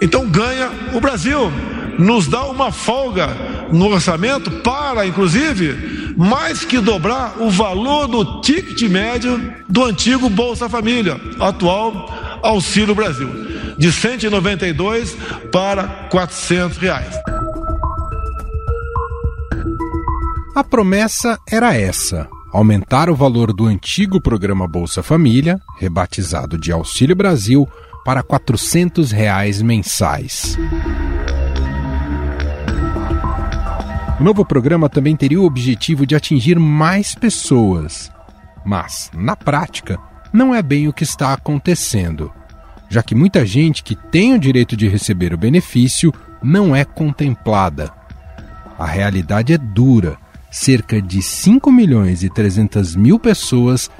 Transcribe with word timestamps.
Então 0.00 0.28
ganha 0.28 0.70
o 0.94 1.00
Brasil, 1.00 1.50
nos 1.98 2.28
dá 2.28 2.44
uma 2.44 2.70
folga 2.70 3.28
no 3.72 3.88
orçamento 3.88 4.50
para, 4.62 5.04
inclusive, 5.06 6.14
mais 6.16 6.64
que 6.64 6.78
dobrar 6.80 7.40
o 7.40 7.50
valor 7.50 8.06
do 8.06 8.40
ticket 8.40 8.88
médio 8.88 9.54
do 9.68 9.84
antigo 9.84 10.28
Bolsa 10.30 10.68
Família, 10.68 11.20
atual 11.40 12.40
Auxílio 12.42 12.94
Brasil, 12.94 13.28
de 13.76 13.92
192 13.92 15.16
para 15.50 16.08
400 16.10 16.78
reais. 16.78 17.14
A 20.54 20.62
promessa 20.62 21.38
era 21.48 21.74
essa: 21.74 22.28
aumentar 22.52 23.10
o 23.10 23.16
valor 23.16 23.52
do 23.52 23.66
antigo 23.66 24.20
programa 24.20 24.68
Bolsa 24.68 25.02
Família, 25.02 25.60
rebatizado 25.78 26.56
de 26.56 26.70
Auxílio 26.70 27.16
Brasil, 27.16 27.68
para 28.04 28.22
400 28.22 29.12
reais 29.12 29.60
mensais. 29.62 30.56
O 34.18 34.24
novo 34.24 34.44
programa 34.44 34.88
também 34.88 35.14
teria 35.14 35.40
o 35.40 35.44
objetivo 35.44 36.04
de 36.04 36.16
atingir 36.16 36.58
mais 36.58 37.14
pessoas. 37.14 38.10
Mas, 38.64 39.10
na 39.14 39.36
prática, 39.36 39.98
não 40.32 40.54
é 40.54 40.60
bem 40.60 40.88
o 40.88 40.92
que 40.92 41.04
está 41.04 41.32
acontecendo, 41.32 42.32
já 42.88 43.02
que 43.02 43.14
muita 43.14 43.46
gente 43.46 43.82
que 43.82 43.94
tem 43.94 44.34
o 44.34 44.38
direito 44.38 44.76
de 44.76 44.88
receber 44.88 45.32
o 45.32 45.38
benefício 45.38 46.12
não 46.42 46.74
é 46.74 46.84
contemplada. 46.84 47.92
A 48.78 48.86
realidade 48.86 49.52
é 49.52 49.58
dura. 49.58 50.16
Cerca 50.50 51.00
de 51.00 51.20
5 51.20 51.70
milhões 51.70 52.22
e 52.22 52.30
300 52.30 52.96
mil 52.96 53.18
pessoas 53.18 53.90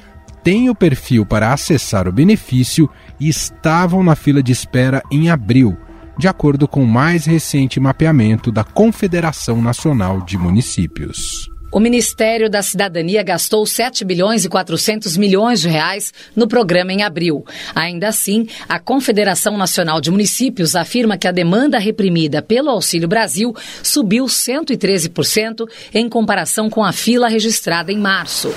têm 0.43 0.69
o 0.69 0.75
perfil 0.75 1.25
para 1.25 1.53
acessar 1.53 2.07
o 2.07 2.11
benefício 2.11 2.89
e 3.19 3.27
estavam 3.27 4.03
na 4.03 4.15
fila 4.15 4.41
de 4.41 4.51
espera 4.51 5.01
em 5.11 5.29
abril, 5.29 5.77
de 6.17 6.27
acordo 6.27 6.67
com 6.67 6.83
o 6.83 6.87
mais 6.87 7.25
recente 7.25 7.79
mapeamento 7.79 8.51
da 8.51 8.63
Confederação 8.63 9.61
Nacional 9.61 10.21
de 10.21 10.37
Municípios. 10.37 11.49
O 11.71 11.79
Ministério 11.79 12.49
da 12.49 12.63
Cidadania 12.63 13.21
gastou 13.21 13.63
7 13.63 14.03
bilhões 14.03 14.43
e 14.43 14.49
400 14.49 15.15
milhões 15.17 15.61
de 15.61 15.69
reais 15.69 16.11
no 16.35 16.47
programa 16.47 16.91
em 16.91 17.03
abril. 17.03 17.45
Ainda 17.75 18.07
assim, 18.07 18.47
a 18.67 18.79
Confederação 18.79 19.55
Nacional 19.55 20.01
de 20.01 20.09
Municípios 20.09 20.75
afirma 20.75 21.15
que 21.15 21.27
a 21.27 21.31
demanda 21.31 21.77
reprimida 21.77 22.41
pelo 22.41 22.69
Auxílio 22.69 23.07
Brasil 23.07 23.53
subiu 23.83 24.25
113% 24.25 25.69
em 25.93 26.09
comparação 26.09 26.71
com 26.71 26.83
a 26.83 26.91
fila 26.91 27.27
registrada 27.27 27.91
em 27.91 27.99
março. 27.99 28.51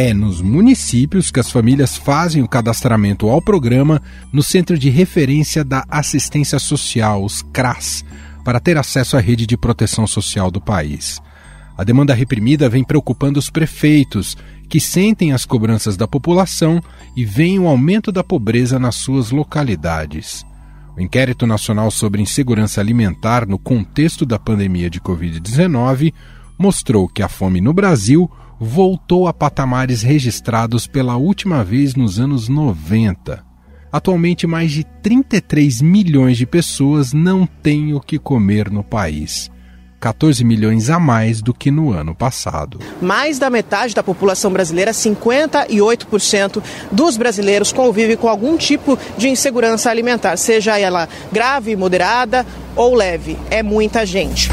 É 0.00 0.14
nos 0.14 0.40
municípios 0.40 1.28
que 1.28 1.40
as 1.40 1.50
famílias 1.50 1.96
fazem 1.96 2.40
o 2.40 2.46
cadastramento 2.46 3.28
ao 3.28 3.42
programa 3.42 4.00
no 4.32 4.44
Centro 4.44 4.78
de 4.78 4.88
Referência 4.90 5.64
da 5.64 5.84
Assistência 5.90 6.60
Social, 6.60 7.24
os 7.24 7.42
CRAS, 7.42 8.04
para 8.44 8.60
ter 8.60 8.78
acesso 8.78 9.16
à 9.16 9.20
rede 9.20 9.44
de 9.44 9.56
proteção 9.56 10.06
social 10.06 10.52
do 10.52 10.60
país. 10.60 11.20
A 11.76 11.82
demanda 11.82 12.14
reprimida 12.14 12.68
vem 12.68 12.84
preocupando 12.84 13.40
os 13.40 13.50
prefeitos, 13.50 14.36
que 14.68 14.78
sentem 14.78 15.32
as 15.32 15.44
cobranças 15.44 15.96
da 15.96 16.06
população 16.06 16.80
e 17.16 17.24
veem 17.24 17.58
o 17.58 17.66
aumento 17.66 18.12
da 18.12 18.22
pobreza 18.22 18.78
nas 18.78 18.94
suas 18.94 19.32
localidades. 19.32 20.46
O 20.96 21.00
Inquérito 21.00 21.44
Nacional 21.44 21.90
sobre 21.90 22.22
Insegurança 22.22 22.80
Alimentar 22.80 23.48
no 23.48 23.58
contexto 23.58 24.24
da 24.24 24.38
pandemia 24.38 24.88
de 24.88 25.00
Covid-19 25.00 26.14
mostrou 26.58 27.08
que 27.08 27.22
a 27.22 27.28
fome 27.28 27.60
no 27.60 27.72
Brasil 27.72 28.30
voltou 28.58 29.28
a 29.28 29.32
patamares 29.32 30.02
registrados 30.02 30.86
pela 30.86 31.16
última 31.16 31.62
vez 31.62 31.94
nos 31.94 32.18
anos 32.18 32.48
90. 32.48 33.46
Atualmente, 33.90 34.46
mais 34.46 34.70
de 34.72 34.84
33 34.84 35.80
milhões 35.80 36.36
de 36.36 36.44
pessoas 36.44 37.12
não 37.12 37.46
têm 37.46 37.94
o 37.94 38.00
que 38.00 38.18
comer 38.18 38.70
no 38.70 38.82
país. 38.82 39.50
14 40.00 40.44
milhões 40.44 40.90
a 40.90 40.98
mais 40.98 41.42
do 41.42 41.52
que 41.52 41.70
no 41.70 41.90
ano 41.90 42.14
passado. 42.14 42.78
Mais 43.00 43.38
da 43.38 43.50
metade 43.50 43.94
da 43.94 44.02
população 44.02 44.52
brasileira, 44.52 44.92
58% 44.92 46.62
dos 46.92 47.16
brasileiros, 47.16 47.72
convive 47.72 48.16
com 48.16 48.28
algum 48.28 48.56
tipo 48.56 48.98
de 49.16 49.28
insegurança 49.28 49.90
alimentar, 49.90 50.36
seja 50.36 50.78
ela 50.78 51.08
grave, 51.32 51.74
moderada 51.74 52.46
ou 52.76 52.94
leve. 52.94 53.36
É 53.50 53.62
muita 53.62 54.06
gente. 54.06 54.50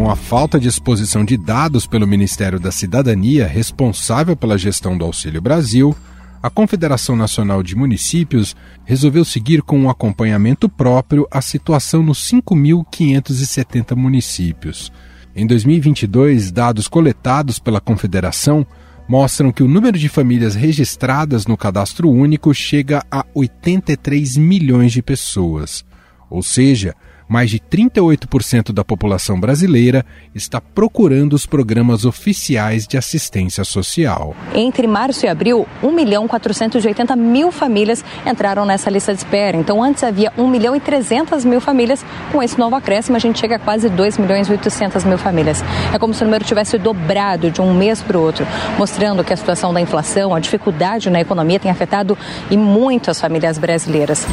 Com 0.00 0.08
a 0.08 0.16
falta 0.16 0.58
de 0.58 0.66
exposição 0.66 1.26
de 1.26 1.36
dados 1.36 1.86
pelo 1.86 2.06
Ministério 2.06 2.58
da 2.58 2.72
Cidadania, 2.72 3.46
responsável 3.46 4.34
pela 4.34 4.56
gestão 4.56 4.96
do 4.96 5.04
Auxílio 5.04 5.42
Brasil, 5.42 5.94
a 6.42 6.48
Confederação 6.48 7.14
Nacional 7.14 7.62
de 7.62 7.76
Municípios 7.76 8.56
resolveu 8.86 9.26
seguir 9.26 9.60
com 9.60 9.78
um 9.78 9.90
acompanhamento 9.90 10.70
próprio 10.70 11.28
a 11.30 11.42
situação 11.42 12.02
nos 12.02 12.18
5.570 12.30 13.94
municípios. 13.94 14.90
Em 15.36 15.46
2022, 15.46 16.50
dados 16.50 16.88
coletados 16.88 17.58
pela 17.58 17.78
Confederação 17.78 18.66
mostram 19.06 19.52
que 19.52 19.62
o 19.62 19.68
número 19.68 19.98
de 19.98 20.08
famílias 20.08 20.54
registradas 20.54 21.46
no 21.46 21.58
cadastro 21.58 22.08
único 22.08 22.54
chega 22.54 23.04
a 23.10 23.22
83 23.34 24.38
milhões 24.38 24.92
de 24.92 25.02
pessoas, 25.02 25.84
ou 26.30 26.42
seja, 26.42 26.96
mais 27.30 27.48
de 27.48 27.60
38% 27.60 28.72
da 28.72 28.84
população 28.84 29.38
brasileira 29.38 30.04
está 30.34 30.60
procurando 30.60 31.32
os 31.32 31.46
programas 31.46 32.04
oficiais 32.04 32.88
de 32.88 32.98
assistência 32.98 33.62
social. 33.62 34.34
Entre 34.52 34.88
março 34.88 35.24
e 35.24 35.28
abril, 35.28 35.64
1 35.80 35.92
milhão 35.92 36.26
480 36.26 37.14
mil 37.14 37.52
famílias 37.52 38.04
entraram 38.26 38.66
nessa 38.66 38.90
lista 38.90 39.14
de 39.14 39.20
espera. 39.20 39.56
Então, 39.56 39.80
antes 39.80 40.02
havia 40.02 40.32
1 40.36 40.48
milhão 40.48 40.74
e 40.74 40.80
300 40.80 41.44
mil 41.44 41.60
famílias. 41.60 42.04
Com 42.32 42.42
esse 42.42 42.58
novo 42.58 42.74
acréscimo, 42.74 43.16
a 43.16 43.20
gente 43.20 43.38
chega 43.38 43.54
a 43.54 43.58
quase 43.60 43.88
2 43.88 44.18
milhões 44.18 44.48
e 44.48 44.50
800 44.50 45.04
mil 45.04 45.16
famílias. 45.16 45.62
É 45.94 45.98
como 46.00 46.12
se 46.12 46.22
o 46.22 46.24
número 46.24 46.44
tivesse 46.44 46.78
dobrado 46.78 47.48
de 47.48 47.60
um 47.60 47.72
mês 47.72 48.02
para 48.02 48.18
o 48.18 48.22
outro, 48.22 48.44
mostrando 48.76 49.22
que 49.22 49.32
a 49.32 49.36
situação 49.36 49.72
da 49.72 49.80
inflação, 49.80 50.34
a 50.34 50.40
dificuldade 50.40 51.08
na 51.08 51.20
economia 51.20 51.60
tem 51.60 51.70
afetado 51.70 52.18
e 52.50 52.56
muito 52.56 53.08
as 53.08 53.20
famílias 53.20 53.56
brasileiras. 53.56 54.26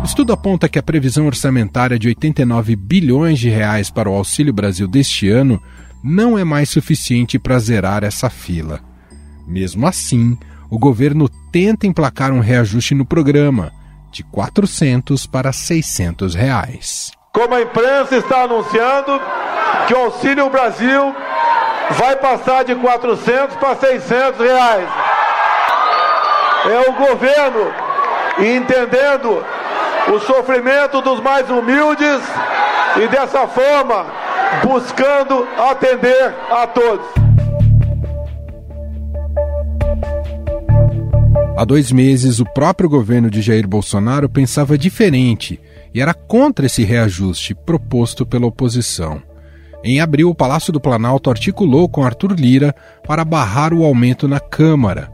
O 0.00 0.04
estudo 0.04 0.32
aponta 0.32 0.68
que 0.68 0.78
a 0.78 0.82
previsão 0.82 1.26
orçamentária 1.26 1.98
de 1.98 2.08
89 2.08 2.74
bilhões 2.74 3.38
de 3.38 3.50
reais 3.50 3.90
para 3.90 4.08
o 4.08 4.14
Auxílio 4.14 4.52
Brasil 4.52 4.88
deste 4.88 5.28
ano 5.28 5.62
não 6.02 6.38
é 6.38 6.44
mais 6.44 6.70
suficiente 6.70 7.38
para 7.38 7.58
zerar 7.58 8.02
essa 8.02 8.30
fila. 8.30 8.80
Mesmo 9.46 9.86
assim, 9.86 10.38
o 10.70 10.78
governo 10.78 11.28
tenta 11.52 11.86
emplacar 11.86 12.32
um 12.32 12.40
reajuste 12.40 12.94
no 12.94 13.04
programa, 13.04 13.72
de 14.10 14.24
400 14.24 15.26
para 15.26 15.52
600 15.52 16.34
reais. 16.34 17.12
Como 17.32 17.54
a 17.54 17.60
imprensa 17.60 18.16
está 18.16 18.44
anunciando 18.44 19.20
que 19.86 19.94
o 19.94 19.98
Auxílio 19.98 20.48
Brasil 20.48 21.14
vai 21.90 22.16
passar 22.16 22.64
de 22.64 22.74
400 22.74 23.56
para 23.56 23.76
600 23.76 24.40
reais. 24.40 24.88
É 26.64 26.90
o 26.90 26.92
governo 26.94 27.72
entendendo 28.38 29.44
o 30.08 30.18
sofrimento 30.20 31.00
dos 31.02 31.20
mais 31.20 31.48
humildes 31.50 32.20
e 32.96 33.08
dessa 33.08 33.46
forma 33.46 34.06
buscando 34.64 35.46
atender 35.58 36.34
a 36.50 36.66
todos. 36.66 37.06
Há 41.56 41.64
dois 41.64 41.92
meses, 41.92 42.40
o 42.40 42.44
próprio 42.44 42.88
governo 42.88 43.30
de 43.30 43.42
Jair 43.42 43.68
Bolsonaro 43.68 44.28
pensava 44.28 44.78
diferente 44.78 45.60
e 45.92 46.00
era 46.00 46.14
contra 46.14 46.66
esse 46.66 46.84
reajuste 46.84 47.54
proposto 47.54 48.24
pela 48.24 48.46
oposição. 48.46 49.22
Em 49.84 50.00
abril, 50.00 50.30
o 50.30 50.34
Palácio 50.34 50.72
do 50.72 50.80
Planalto 50.80 51.30
articulou 51.30 51.88
com 51.88 52.04
Arthur 52.04 52.32
Lira 52.32 52.74
para 53.06 53.24
barrar 53.24 53.72
o 53.72 53.84
aumento 53.84 54.26
na 54.26 54.40
Câmara. 54.40 55.12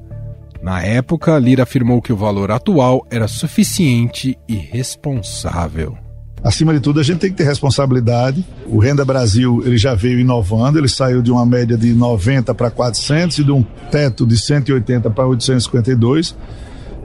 Na 0.62 0.82
época, 0.82 1.38
Lira 1.38 1.62
afirmou 1.62 2.00
que 2.00 2.12
o 2.12 2.16
valor 2.16 2.50
atual 2.50 3.06
era 3.10 3.28
suficiente 3.28 4.36
e 4.48 4.54
responsável. 4.54 5.96
Acima 6.42 6.72
de 6.72 6.80
tudo, 6.80 7.00
a 7.00 7.02
gente 7.02 7.18
tem 7.18 7.30
que 7.30 7.36
ter 7.36 7.44
responsabilidade. 7.44 8.44
O 8.66 8.78
Renda 8.78 9.04
Brasil 9.04 9.62
ele 9.64 9.76
já 9.76 9.94
veio 9.94 10.20
inovando, 10.20 10.78
ele 10.78 10.88
saiu 10.88 11.20
de 11.20 11.32
uma 11.32 11.44
média 11.44 11.76
de 11.76 11.92
90 11.92 12.54
para 12.54 12.70
400 12.70 13.38
e 13.38 13.44
de 13.44 13.52
um 13.52 13.62
teto 13.90 14.26
de 14.26 14.38
180 14.38 15.10
para 15.10 15.26
852. 15.26 16.36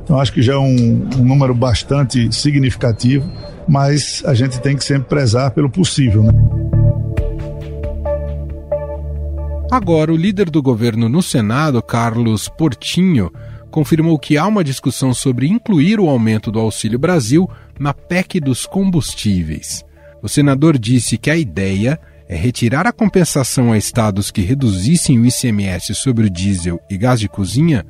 Então, 0.03 0.19
acho 0.19 0.33
que 0.33 0.41
já 0.41 0.53
é 0.53 0.57
um, 0.57 1.07
um 1.17 1.23
número 1.23 1.55
bastante 1.55 2.33
significativo, 2.35 3.31
mas 3.67 4.21
a 4.25 4.33
gente 4.33 4.59
tem 4.59 4.75
que 4.75 4.83
sempre 4.83 5.07
prezar 5.07 5.51
pelo 5.51 5.69
possível. 5.69 6.23
Né? 6.23 6.80
Agora, 9.71 10.11
o 10.11 10.17
líder 10.17 10.49
do 10.49 10.61
governo 10.61 11.07
no 11.07 11.23
Senado, 11.23 11.81
Carlos 11.81 12.49
Portinho, 12.49 13.31
confirmou 13.71 14.19
que 14.19 14.37
há 14.37 14.45
uma 14.45 14.65
discussão 14.65 15.13
sobre 15.13 15.47
incluir 15.47 15.97
o 15.97 16.09
aumento 16.09 16.51
do 16.51 16.59
Auxílio 16.59 16.99
Brasil 16.99 17.49
na 17.79 17.93
PEC 17.93 18.41
dos 18.41 18.65
combustíveis. 18.65 19.81
o 20.21 20.27
senador 20.27 20.77
disse 20.77 21.17
que 21.17 21.31
a 21.31 21.37
ideia 21.37 21.97
é 22.27 22.35
retirar 22.35 22.85
a 22.85 22.91
compensação 22.91 23.71
a 23.71 23.77
estados 23.77 24.29
que 24.29 24.41
reduzissem 24.41 25.17
o 25.17 25.25
ICMS 25.25 25.95
sobre 25.95 26.27
o 26.27 26.29
diesel 26.29 26.77
e 26.89 26.97
gás 26.97 27.21
de 27.21 27.29
cozinha 27.29 27.85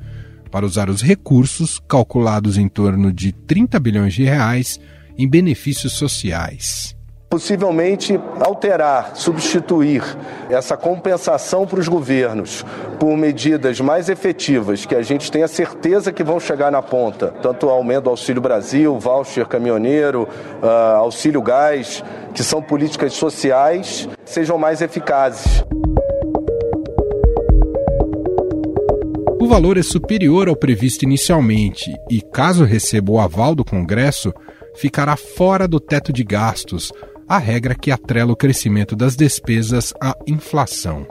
para 0.52 0.64
usar 0.64 0.88
os 0.88 1.02
recursos, 1.02 1.80
calculados 1.88 2.58
em 2.58 2.68
torno 2.68 3.12
de 3.12 3.32
30 3.32 3.80
bilhões 3.80 4.14
de 4.14 4.22
reais, 4.22 4.78
em 5.18 5.28
benefícios 5.28 5.94
sociais 5.94 6.94
possivelmente 7.32 8.20
alterar, 8.40 9.12
substituir 9.16 10.04
essa 10.50 10.76
compensação 10.76 11.66
para 11.66 11.80
os 11.80 11.88
governos 11.88 12.62
por 13.00 13.16
medidas 13.16 13.80
mais 13.80 14.10
efetivas 14.10 14.84
que 14.84 14.94
a 14.94 15.00
gente 15.00 15.32
tenha 15.32 15.48
certeza 15.48 16.12
que 16.12 16.22
vão 16.22 16.38
chegar 16.38 16.70
na 16.70 16.82
ponta, 16.82 17.28
tanto 17.40 17.68
o 17.68 17.70
aumento 17.70 18.04
do 18.04 18.10
Auxílio 18.10 18.42
Brasil, 18.42 18.98
voucher 18.98 19.46
caminhoneiro, 19.46 20.28
uh, 20.62 20.66
auxílio 20.98 21.40
gás, 21.40 22.04
que 22.34 22.44
são 22.44 22.60
políticas 22.60 23.14
sociais, 23.14 24.06
sejam 24.26 24.58
mais 24.58 24.82
eficazes. 24.82 25.64
O 29.40 29.48
valor 29.48 29.78
é 29.78 29.82
superior 29.82 30.50
ao 30.50 30.54
previsto 30.54 31.04
inicialmente 31.04 31.90
e, 32.10 32.20
caso 32.20 32.62
receba 32.62 33.10
o 33.10 33.18
aval 33.18 33.54
do 33.54 33.64
Congresso, 33.64 34.34
ficará 34.74 35.16
fora 35.16 35.66
do 35.66 35.80
teto 35.80 36.12
de 36.12 36.22
gastos, 36.22 36.92
a 37.28 37.38
regra 37.38 37.74
que 37.74 37.90
atrela 37.90 38.32
o 38.32 38.36
crescimento 38.36 38.94
das 38.94 39.16
despesas 39.16 39.92
à 40.00 40.16
inflação. 40.26 41.06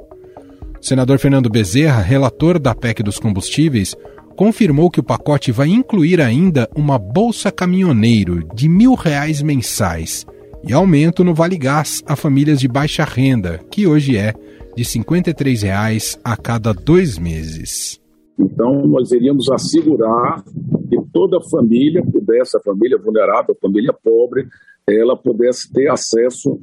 O 0.80 0.86
senador 0.86 1.20
Fernando 1.20 1.50
Bezerra, 1.50 2.02
relator 2.02 2.58
da 2.58 2.74
PEC 2.74 3.04
dos 3.04 3.20
combustíveis, 3.20 3.96
confirmou 4.36 4.90
que 4.90 5.00
o 5.00 5.04
pacote 5.04 5.52
vai 5.52 5.68
incluir 5.68 6.20
ainda 6.20 6.68
uma 6.76 6.98
bolsa 6.98 7.52
caminhoneiro 7.52 8.44
de 8.56 8.68
mil 8.68 8.96
reais 8.96 9.42
mensais 9.42 10.26
e 10.68 10.74
aumento 10.74 11.24
no 11.24 11.34
Vale 11.34 11.58
Gás 11.58 12.04
a 12.08 12.16
famílias 12.16 12.60
de 12.60 12.68
baixa 12.68 13.04
renda, 13.04 13.60
que 13.70 13.88
hoje 13.88 14.18
é 14.18 14.34
de 14.76 14.86
53 14.86 15.62
reais 15.64 16.20
a 16.24 16.38
cada 16.38 16.74
dois 16.74 17.18
meses. 17.18 18.00
Então, 18.40 18.88
nós 18.88 19.12
iríamos 19.12 19.50
assegurar 19.52 20.44
que 20.90 20.98
toda 21.14 21.42
família 21.42 22.04
pudesse, 22.04 22.58
a 22.58 22.60
família 22.62 22.98
vulnerável, 22.98 23.56
a 23.56 23.62
família 23.62 23.94
pobre, 23.94 24.48
ela 24.88 25.16
pudesse 25.16 25.72
ter 25.72 25.90
acesso 25.90 26.60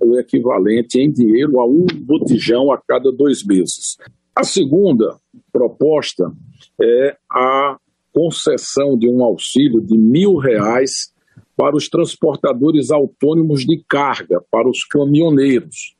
ao 0.00 0.18
equivalente 0.18 1.00
em 1.00 1.10
dinheiro 1.10 1.60
a 1.60 1.66
um 1.66 1.86
botijão 2.00 2.72
a 2.72 2.78
cada 2.78 3.10
dois 3.10 3.44
meses. 3.44 3.96
A 4.34 4.44
segunda 4.44 5.16
proposta 5.52 6.32
é 6.80 7.16
a 7.30 7.76
concessão 8.12 8.96
de 8.96 9.08
um 9.08 9.22
auxílio 9.24 9.80
de 9.80 9.96
mil 9.96 10.36
reais 10.36 11.12
para 11.56 11.76
os 11.76 11.88
transportadores 11.88 12.90
autônomos 12.90 13.64
de 13.64 13.82
carga, 13.88 14.42
para 14.50 14.68
os 14.68 14.84
caminhoneiros, 14.84 15.94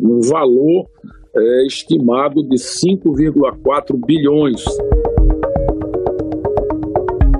um 0.00 0.20
valor 0.20 0.88
é, 1.36 1.66
estimado 1.66 2.42
de 2.42 2.56
5,4 2.56 3.96
bilhões. 4.04 4.64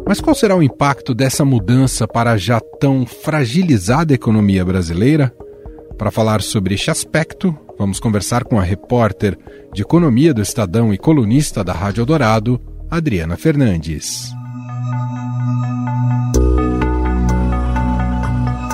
Mas 0.08 0.22
qual 0.22 0.34
será 0.34 0.56
o 0.56 0.62
impacto 0.62 1.14
dessa 1.14 1.44
mudança 1.44 2.08
para 2.08 2.32
a 2.32 2.37
já 2.38 2.58
tão 2.81 3.05
fragilizada 3.05 4.14
economia 4.14 4.64
brasileira? 4.64 5.31
Para 5.99 6.10
falar 6.10 6.40
sobre 6.40 6.75
este 6.75 6.90
aspecto, 6.90 7.55
vamos 7.78 8.00
conversar 8.00 8.44
com 8.44 8.58
a 8.58 8.62
repórter 8.62 9.38
de 9.70 9.82
economia 9.82 10.32
do 10.32 10.40
Estadão 10.40 10.94
e 10.94 10.96
colunista 10.96 11.62
da 11.62 11.75
Rádio 11.75 12.06
Dourado, 12.06 12.58
Adriana 12.90 13.37
Fernandes. 13.37 14.32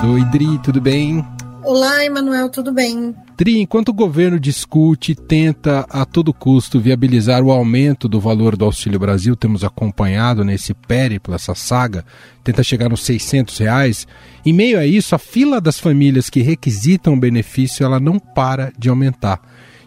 Oi, 0.09 0.23
Dri, 0.31 0.57
tudo 0.59 0.79
bem? 0.79 1.21
Olá, 1.65 2.05
Emanuel, 2.05 2.49
tudo 2.49 2.71
bem? 2.71 3.13
Tri, 3.37 3.59
enquanto 3.59 3.89
o 3.89 3.93
governo 3.93 4.39
discute 4.39 5.11
e 5.11 5.15
tenta 5.15 5.85
a 5.89 6.05
todo 6.05 6.33
custo 6.33 6.79
viabilizar 6.79 7.43
o 7.43 7.51
aumento 7.51 8.07
do 8.07 8.17
valor 8.17 8.55
do 8.55 8.63
Auxílio 8.63 8.97
Brasil, 8.97 9.35
temos 9.35 9.61
acompanhado 9.61 10.45
nesse 10.45 10.73
périplo, 10.73 11.35
essa 11.35 11.53
saga, 11.53 12.05
tenta 12.45 12.63
chegar 12.63 12.87
nos 12.87 13.03
600 13.03 13.57
reais. 13.57 14.07
Em 14.45 14.53
meio 14.53 14.79
a 14.79 14.85
isso, 14.85 15.13
a 15.13 15.17
fila 15.17 15.59
das 15.59 15.77
famílias 15.77 16.29
que 16.29 16.41
requisitam 16.41 17.13
o 17.13 17.19
benefício, 17.19 17.83
ela 17.83 17.99
não 17.99 18.17
para 18.17 18.71
de 18.79 18.87
aumentar. 18.87 19.41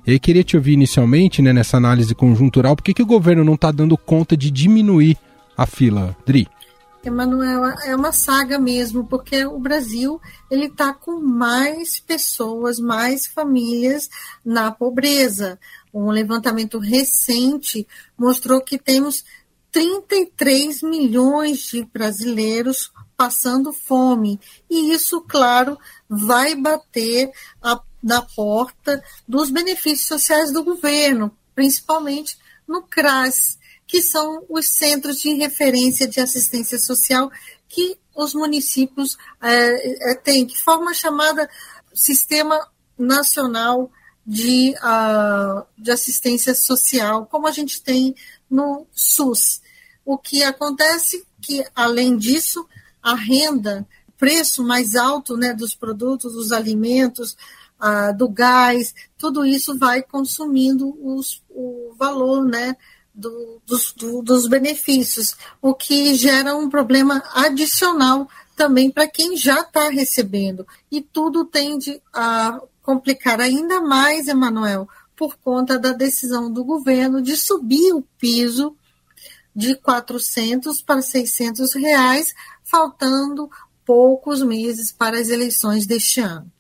E 0.07 0.11
aí 0.11 0.19
queria 0.19 0.45
te 0.45 0.55
ouvir 0.55 0.75
inicialmente, 0.75 1.41
né, 1.41 1.51
nessa 1.51 1.79
análise 1.79 2.15
conjuntural, 2.15 2.77
por 2.77 2.83
que, 2.83 2.93
que 2.93 3.03
o 3.03 3.07
governo 3.07 3.45
não 3.45 3.55
está 3.55 3.73
dando 3.73 3.97
conta 3.97 4.37
de 4.37 4.51
diminuir 4.51 5.17
a 5.57 5.65
fila, 5.65 6.15
Dri? 6.27 6.47
Emanuel, 7.05 7.65
é 7.85 7.95
uma 7.95 8.13
saga 8.13 8.59
mesmo, 8.59 9.07
porque 9.07 9.45
o 9.45 9.59
Brasil 9.59 10.21
ele 10.51 10.67
está 10.67 10.93
com 10.93 11.21
mais 11.21 12.01
pessoas, 12.01 12.79
mais 12.79 13.27
famílias 13.27 14.09
na 14.45 14.71
pobreza. 14.71 15.59
Um 15.93 16.11
levantamento 16.11 16.79
recente 16.79 17.87
mostrou 18.17 18.61
que 18.61 18.79
temos 18.79 19.25
33 19.71 20.83
milhões 20.83 21.61
de 21.61 21.85
brasileiros 21.85 22.91
passando 23.17 23.73
fome. 23.73 24.41
E 24.69 24.93
isso, 24.93 25.21
claro, 25.23 25.79
vai 26.09 26.55
bater 26.55 27.31
a, 27.63 27.81
na 28.03 28.23
porta 28.23 29.03
dos 29.27 29.51
benefícios 29.51 30.09
sociais 30.09 30.53
do 30.53 30.65
governo, 30.65 31.37
principalmente 31.55 32.39
no 32.67 32.83
CRAS, 32.83 33.58
que 33.89 34.03
são 34.03 34.45
os 34.51 34.69
centros 34.69 35.19
de 35.19 35.33
referência 35.35 36.07
de 36.07 36.21
assistência 36.21 36.79
social 36.79 37.33
que 37.67 37.99
os 38.15 38.35
municípios 38.35 39.17
é, 39.41 40.11
é, 40.11 40.15
têm, 40.15 40.47
que 40.47 40.63
forma 40.63 40.93
chamada 40.93 41.49
Sistema 41.95 42.69
Nacional 42.99 43.91
de, 44.27 44.75
uh, 44.77 45.67
de 45.77 45.91
Assistência 45.91 46.55
Social, 46.55 47.27
como 47.27 47.47
a 47.47 47.51
gente 47.51 47.83
tem 47.83 48.15
no 48.51 48.87
SUS. 48.93 49.63
O 50.05 50.19
que 50.19 50.43
acontece 50.43 51.27
que, 51.41 51.65
além 51.75 52.17
disso, 52.17 52.69
a 53.03 53.15
renda, 53.15 53.89
preço 54.19 54.63
mais 54.63 54.97
alto 54.97 55.37
né, 55.37 55.55
dos 55.55 55.75
produtos, 55.75 56.35
dos 56.35 56.53
alimentos, 56.53 57.37
uh, 57.81 58.17
do 58.17 58.29
gás, 58.29 58.95
tudo 59.17 59.47
isso 59.47 59.79
vai 59.79 60.03
consumindo 60.03 60.97
os, 61.03 61.43
o 61.49 61.95
valor 61.97 62.45
né, 62.45 62.77
do, 63.19 63.61
dos, 63.67 63.93
do, 63.93 64.23
dos 64.23 64.47
benefícios, 64.47 65.37
o 65.61 65.75
que 65.75 66.15
gera 66.15 66.55
um 66.55 66.71
problema 66.71 67.23
adicional 67.35 68.29
também 68.55 68.91
para 68.91 69.09
quem 69.09 69.37
já 69.37 69.61
está 69.61 69.89
recebendo. 69.89 70.67
E 70.91 71.01
tudo 71.01 71.45
tende 71.45 72.01
a 72.15 72.61
complicar 72.81 73.41
ainda 73.41 73.81
mais, 73.81 74.29
Emanuel, 74.29 74.89
por 75.17 75.37
conta 75.37 75.79
da 75.79 75.93
decisão 75.93 76.51
do 76.51 76.65
governo 76.65 77.21
de 77.21 77.37
subir 77.37 77.93
o 77.93 78.05
piso 78.19 78.77
de 79.55 79.75
400 79.75 80.81
para 80.81 81.03
600 81.03 81.75
reais, 81.75 82.33
faltando 82.63 83.51
poucos 83.85 84.43
meses 84.43 84.93
para 84.93 85.19
as 85.19 85.29
eleições 85.29 85.87
deste 85.87 86.21
ano. 86.21 86.51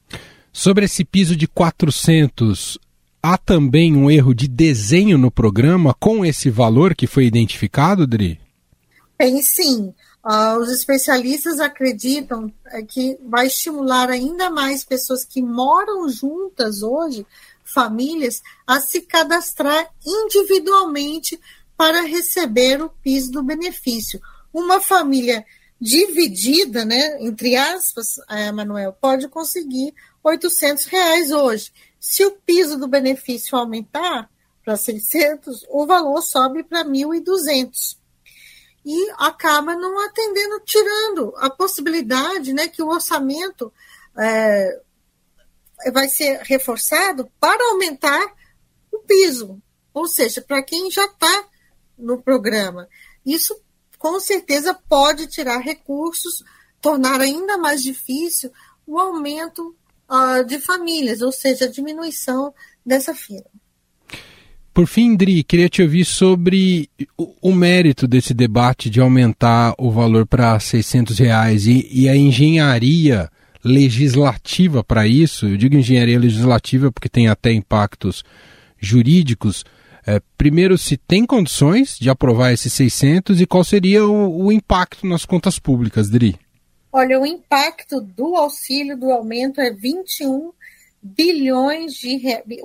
Sobre 0.53 0.87
esse 0.87 1.05
piso 1.05 1.37
de 1.37 1.47
400, 1.47 2.79
há 3.23 3.37
também 3.37 3.97
um 3.97 4.11
erro 4.11 4.35
de 4.35 4.49
desenho 4.49 5.19
no 5.19 5.31
programa 5.31 5.95
com 5.99 6.25
esse 6.25 6.51
valor 6.51 6.95
que 6.95 7.07
foi 7.07 7.25
identificado, 7.25 8.07
Dri? 8.07 8.41
Tem 9.17 9.43
sim. 9.43 9.93
Uh, 10.25 10.59
os 10.61 10.71
especialistas 10.71 11.59
acreditam 11.59 12.53
é, 12.67 12.83
que 12.83 13.19
vai 13.25 13.47
estimular 13.47 14.11
ainda 14.11 14.51
mais 14.51 14.85
pessoas 14.85 15.25
que 15.25 15.41
moram 15.41 16.09
juntas 16.09 16.83
hoje, 16.83 17.27
famílias, 17.65 18.43
a 18.67 18.81
se 18.81 19.01
cadastrar 19.01 19.89
individualmente 20.07 21.39
para 21.77 22.03
receber 22.03 22.83
o 22.83 22.91
PIS 23.03 23.31
do 23.31 23.43
benefício. 23.43 24.21
Uma 24.53 24.81
família 24.81 25.45
dividida, 25.81 26.85
né, 26.85 27.23
entre 27.23 27.55
aspas, 27.55 28.17
é, 28.29 28.51
Manuel, 28.51 28.93
pode 28.93 29.29
conseguir 29.29 29.95
800 30.23 30.85
reais 30.87 31.31
hoje. 31.31 31.73
Se 32.00 32.25
o 32.25 32.33
piso 32.33 32.78
do 32.78 32.88
benefício 32.88 33.57
aumentar 33.57 34.31
para 34.64 34.76
600, 34.76 35.64
o 35.69 35.87
valor 35.87 36.21
sobe 36.23 36.62
para 36.62 36.85
1.200 36.85 37.97
e 38.85 39.11
acaba 39.19 39.75
não 39.75 39.99
atendendo, 40.07 40.61
tirando 40.61 41.35
a 41.37 41.50
possibilidade 41.50 42.52
né, 42.52 42.69
que 42.69 42.83
o 42.83 42.88
orçamento 42.88 43.73
é, 44.17 44.81
vai 45.93 46.09
ser 46.09 46.40
reforçado 46.43 47.31
para 47.38 47.71
aumentar 47.71 48.35
o 48.93 48.99
piso, 49.00 49.61
ou 49.93 50.07
seja, 50.07 50.40
para 50.40 50.62
quem 50.62 50.90
já 50.90 51.05
está 51.05 51.49
no 51.99 52.23
programa. 52.23 52.88
Isso 53.25 53.61
com 53.99 54.19
certeza 54.21 54.73
pode 54.73 55.26
tirar 55.26 55.59
recursos, 55.59 56.45
tornar 56.81 57.21
ainda 57.21 57.59
mais 57.59 57.83
difícil 57.83 58.52
o 58.87 58.99
aumento 58.99 59.76
uh, 60.11 60.45
de 60.45 60.59
famílias, 60.59 61.21
ou 61.21 61.33
seja, 61.33 61.67
a 61.67 61.71
diminuição 61.71 62.53
dessa 62.85 63.15
fila. 63.15 63.45
Por 64.73 64.87
fim, 64.87 65.17
Dri, 65.17 65.43
queria 65.43 65.69
te 65.69 65.83
ouvir 65.83 66.05
sobre 66.05 66.88
o, 67.17 67.35
o 67.50 67.53
mérito 67.53 68.07
desse 68.07 68.33
debate 68.33 68.88
de 68.88 69.00
aumentar 69.00 69.75
o 69.77 69.91
valor 69.91 70.25
para 70.25 70.59
600 70.61 71.19
reais 71.19 71.67
e, 71.67 71.88
e, 71.91 72.09
a 72.09 72.15
engenharia 72.15 73.29
legislativa 73.65 74.85
para 74.85 75.05
isso. 75.05 75.49
Eu 75.49 75.57
digo 75.57 75.75
engenharia 75.75 76.17
legislativa 76.17 76.93
porque 76.93 77.09
tem 77.09 77.27
até 77.27 77.53
impactos 77.53 78.23
jurídicos. 78.79 79.65
É, 80.07 80.23
primeiro, 80.38 80.79
se 80.79 80.97
tem 80.97 81.27
condições 81.27 81.99
de 81.99 82.09
aprovar 82.09 82.53
esses 82.53 82.73
600 82.73 83.41
e 83.41 83.47
qual 83.47 83.65
seria 83.65 84.07
o, 84.07 84.47
o 84.47 84.53
impacto 84.53 85.09
nas 85.09 85.27
contas 85.27 85.59
públicas, 85.59 86.09
Dri? 86.09 86.38
Olha, 86.92 87.21
o 87.21 87.26
impacto 87.26 88.00
do 88.00 88.37
auxílio 88.37 88.97
do 88.97 89.11
aumento 89.11 89.61
é 89.61 89.71
21 89.71 90.52
bilhões 91.02 91.95
de 91.95 92.18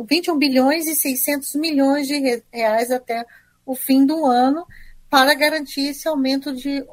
21 0.05 0.37
bilhões 0.37 0.87
e 0.87 0.95
600 0.95 1.55
milhões 1.55 2.07
de 2.07 2.41
reais 2.51 2.89
até 2.89 3.25
o 3.65 3.75
fim 3.75 4.05
do 4.05 4.25
ano 4.25 4.65
para 5.09 5.33
garantir 5.33 5.89
esse 5.89 6.07
aumento 6.07 6.53
de, 6.53 6.83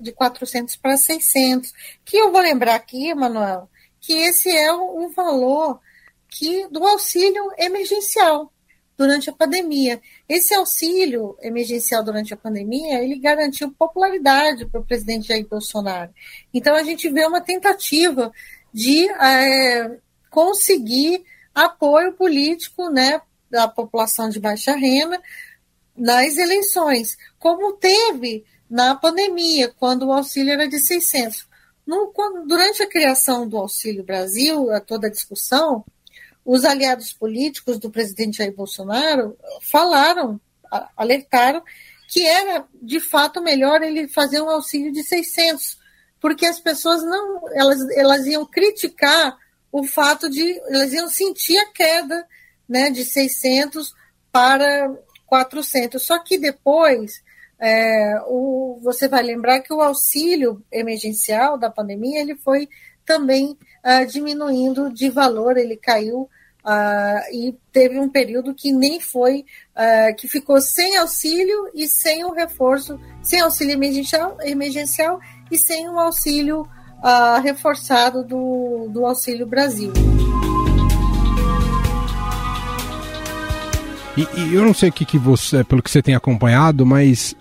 de 0.00 0.12
400 0.12 0.74
para 0.76 0.96
600. 0.96 1.72
Que 2.04 2.16
eu 2.16 2.32
vou 2.32 2.40
lembrar 2.40 2.74
aqui, 2.74 3.14
Manuel, 3.14 3.68
que 4.00 4.14
esse 4.14 4.50
é 4.50 4.72
o 4.72 5.08
valor 5.10 5.78
que 6.28 6.66
do 6.68 6.84
auxílio 6.84 7.52
emergencial 7.58 8.50
durante 9.02 9.28
a 9.28 9.32
pandemia. 9.32 10.00
Esse 10.28 10.54
auxílio 10.54 11.36
emergencial 11.42 12.04
durante 12.04 12.32
a 12.32 12.36
pandemia, 12.36 13.02
ele 13.02 13.18
garantiu 13.18 13.72
popularidade 13.72 14.64
para 14.66 14.80
o 14.80 14.84
presidente 14.84 15.28
Jair 15.28 15.46
Bolsonaro. 15.48 16.12
Então 16.54 16.72
a 16.76 16.84
gente 16.84 17.10
vê 17.10 17.26
uma 17.26 17.40
tentativa 17.40 18.32
de 18.72 19.08
é, 19.10 19.98
conseguir 20.30 21.24
apoio 21.52 22.12
político 22.12 22.88
né, 22.90 23.20
da 23.50 23.66
população 23.66 24.28
de 24.30 24.38
baixa 24.38 24.76
renda 24.76 25.20
nas 25.96 26.36
eleições, 26.36 27.18
como 27.40 27.72
teve 27.72 28.44
na 28.70 28.94
pandemia, 28.94 29.74
quando 29.80 30.06
o 30.06 30.12
auxílio 30.12 30.52
era 30.52 30.68
de 30.68 30.78
600. 30.78 31.44
No, 31.84 32.06
quando, 32.12 32.46
durante 32.46 32.84
a 32.84 32.88
criação 32.88 33.48
do 33.48 33.58
Auxílio 33.58 34.04
Brasil, 34.04 34.70
a 34.70 34.80
toda 34.80 35.08
a 35.08 35.10
discussão, 35.10 35.84
os 36.44 36.64
aliados 36.64 37.12
políticos 37.12 37.78
do 37.78 37.90
presidente 37.90 38.38
Jair 38.38 38.54
Bolsonaro 38.54 39.36
falaram, 39.60 40.40
alertaram, 40.96 41.62
que 42.08 42.26
era 42.26 42.66
de 42.80 43.00
fato 43.00 43.42
melhor 43.42 43.82
ele 43.82 44.08
fazer 44.08 44.40
um 44.40 44.50
auxílio 44.50 44.92
de 44.92 45.02
600, 45.02 45.78
porque 46.20 46.46
as 46.46 46.60
pessoas 46.60 47.02
não, 47.02 47.42
elas, 47.52 47.78
elas 47.96 48.26
iam 48.26 48.44
criticar 48.44 49.36
o 49.70 49.84
fato 49.84 50.28
de 50.28 50.60
elas 50.68 50.92
iam 50.92 51.08
sentir 51.08 51.56
a 51.56 51.72
queda 51.72 52.26
né, 52.68 52.90
de 52.90 53.04
600 53.04 53.94
para 54.30 54.94
400. 55.26 56.04
Só 56.04 56.18
que 56.18 56.38
depois, 56.38 57.22
é, 57.58 58.20
o, 58.26 58.78
você 58.82 59.08
vai 59.08 59.22
lembrar 59.22 59.60
que 59.60 59.72
o 59.72 59.80
auxílio 59.80 60.62
emergencial 60.70 61.58
da 61.58 61.70
pandemia 61.70 62.20
ele 62.20 62.36
foi 62.36 62.68
também 63.04 63.56
uh, 63.84 64.06
diminuindo 64.06 64.92
de 64.92 65.08
valor, 65.10 65.56
ele 65.56 65.76
caiu 65.76 66.28
uh, 66.64 67.34
e 67.34 67.54
teve 67.72 67.98
um 67.98 68.08
período 68.08 68.54
que 68.54 68.72
nem 68.72 69.00
foi, 69.00 69.44
uh, 69.76 70.14
que 70.16 70.28
ficou 70.28 70.60
sem 70.60 70.96
auxílio 70.96 71.70
e 71.74 71.88
sem 71.88 72.24
o 72.24 72.32
reforço, 72.32 72.98
sem 73.22 73.40
auxílio 73.40 73.72
emergencial, 73.72 74.36
emergencial 74.42 75.20
e 75.50 75.58
sem 75.58 75.88
o 75.88 75.98
auxílio 75.98 76.62
uh, 76.62 77.40
reforçado 77.42 78.24
do, 78.24 78.88
do 78.90 79.04
Auxílio 79.04 79.46
Brasil. 79.46 79.92
E, 84.16 84.28
e, 84.38 84.54
eu 84.54 84.62
não 84.62 84.74
sei 84.74 84.90
o 84.90 84.92
que, 84.92 85.06
que 85.06 85.18
você, 85.18 85.64
pelo 85.64 85.82
que 85.82 85.90
você 85.90 86.02
tem 86.02 86.14
acompanhado, 86.14 86.84
mas 86.84 87.34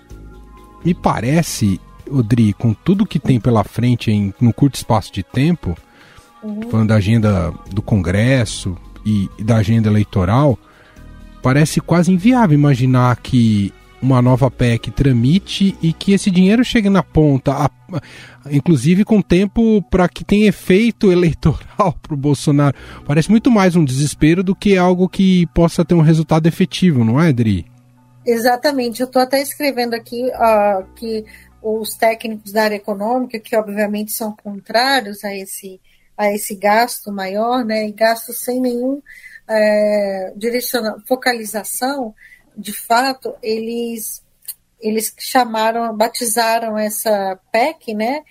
me 0.85 0.93
parece, 0.93 1.79
Odri, 2.11 2.53
com 2.53 2.73
tudo 2.73 3.05
que 3.05 3.19
tem 3.19 3.39
pela 3.39 3.63
frente 3.63 4.11
em 4.11 4.33
no 4.39 4.53
curto 4.53 4.75
espaço 4.75 5.13
de 5.13 5.23
tempo, 5.23 5.75
uhum. 6.43 6.69
falando 6.69 6.89
da 6.89 6.95
agenda 6.95 7.53
do 7.71 7.81
Congresso 7.81 8.77
e, 9.05 9.29
e 9.37 9.43
da 9.43 9.57
agenda 9.57 9.89
eleitoral, 9.89 10.57
parece 11.41 11.79
quase 11.79 12.11
inviável 12.11 12.57
imaginar 12.57 13.15
que 13.17 13.73
uma 14.01 14.21
nova 14.21 14.49
PEC 14.49 14.89
tramite 14.89 15.77
e 15.81 15.93
que 15.93 16.13
esse 16.13 16.31
dinheiro 16.31 16.65
chegue 16.65 16.89
na 16.89 17.03
ponta, 17.03 17.51
a, 17.53 17.69
inclusive 18.49 19.05
com 19.05 19.21
tempo 19.21 19.81
para 19.91 20.09
que 20.09 20.23
tenha 20.23 20.47
efeito 20.47 21.11
eleitoral 21.13 21.95
para 22.01 22.13
o 22.13 22.17
Bolsonaro. 22.17 22.75
Parece 23.05 23.29
muito 23.29 23.51
mais 23.51 23.75
um 23.75 23.85
desespero 23.85 24.43
do 24.43 24.55
que 24.55 24.75
algo 24.75 25.07
que 25.07 25.45
possa 25.47 25.85
ter 25.85 25.93
um 25.93 26.01
resultado 26.01 26.47
efetivo, 26.47 27.03
não 27.03 27.21
é, 27.21 27.29
Adri? 27.29 27.65
Exatamente. 28.25 29.01
Eu 29.01 29.07
estou 29.07 29.21
até 29.21 29.41
escrevendo 29.41 29.93
aqui 29.93 30.29
uh, 30.29 30.83
que 30.95 31.25
os 31.61 31.95
técnicos 31.95 32.51
da 32.51 32.63
área 32.63 32.75
econômica, 32.75 33.39
que 33.39 33.55
obviamente 33.55 34.11
são 34.11 34.35
contrários 34.35 35.23
a 35.23 35.35
esse, 35.35 35.79
a 36.17 36.31
esse 36.33 36.55
gasto 36.55 37.11
maior, 37.11 37.63
né, 37.63 37.87
e 37.87 37.91
gasto 37.91 38.33
sem 38.33 38.59
nenhum 38.59 39.01
é, 39.47 40.33
focalização, 41.07 42.13
de 42.57 42.73
fato, 42.73 43.35
eles 43.41 44.23
eles 44.79 45.13
chamaram, 45.19 45.95
batizaram 45.95 46.75
essa 46.75 47.39
PEC, 47.51 47.93
né, 47.93 48.23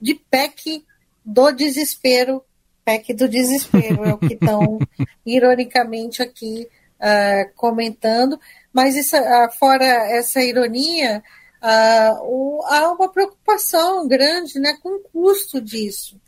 de 0.00 0.14
PEC 0.14 0.84
do 1.24 1.52
desespero, 1.52 2.42
PEC 2.84 3.14
do 3.14 3.28
desespero, 3.28 4.04
é 4.04 4.12
o 4.12 4.18
que 4.18 4.34
estão 4.34 4.78
ironicamente 5.24 6.22
aqui 6.22 6.66
uh, 6.98 7.54
comentando, 7.54 8.38
mas 8.72 8.96
isso, 8.96 9.16
uh, 9.16 9.50
fora 9.58 9.84
essa 9.84 10.42
ironia, 10.42 11.22
há 11.60 12.92
uma 12.96 13.10
preocupação 13.10 14.06
grande 14.08 14.58
né, 14.58 14.76
com 14.82 14.96
o 14.96 15.00
custo 15.00 15.60
disso. 15.60 16.20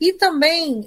E 0.00 0.12
também, 0.12 0.86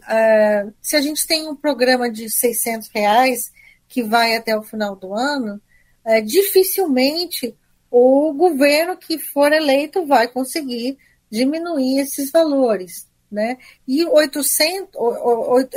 se 0.82 0.96
a 0.96 1.02
gente 1.02 1.26
tem 1.26 1.48
um 1.48 1.56
programa 1.56 2.10
de 2.12 2.30
600 2.30 2.90
reais 2.90 3.52
que 3.88 4.04
vai 4.04 4.36
até 4.36 4.56
o 4.56 4.62
final 4.62 4.96
do 4.96 5.14
ano, 5.14 5.60
é, 6.06 6.22
dificilmente 6.22 7.56
o 7.92 8.32
governo 8.34 8.96
que 8.96 9.18
for 9.18 9.52
eleito 9.52 10.06
vai 10.06 10.28
conseguir 10.28 10.98
diminuir 11.30 12.00
esses 12.00 12.32
valores. 12.32 13.08
Né? 13.32 13.58
E 13.88 14.06
800, 14.06 14.90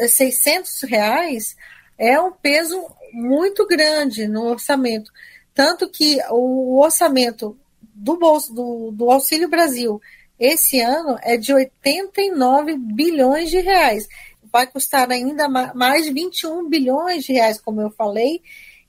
600 0.08 0.82
reais 0.82 1.56
é 1.98 2.20
um 2.20 2.32
peso 2.32 2.86
muito 3.12 3.66
grande 3.66 4.26
no 4.26 4.44
orçamento. 4.44 5.10
Tanto 5.54 5.88
que 5.88 6.18
o 6.30 6.80
orçamento 6.80 7.58
do, 7.92 8.16
bolso, 8.18 8.54
do, 8.54 8.90
do 8.92 9.10
Auxílio 9.10 9.48
Brasil 9.48 10.00
esse 10.42 10.80
ano 10.80 11.16
é 11.22 11.36
de 11.36 11.54
89 11.54 12.76
bilhões 12.76 13.48
de 13.48 13.60
reais. 13.60 14.08
Vai 14.52 14.66
custar 14.66 15.08
ainda 15.10 15.48
mais 15.48 16.04
de 16.04 16.12
21 16.12 16.68
bilhões 16.68 17.24
de 17.24 17.32
reais, 17.32 17.60
como 17.60 17.80
eu 17.80 17.90
falei, 17.92 18.42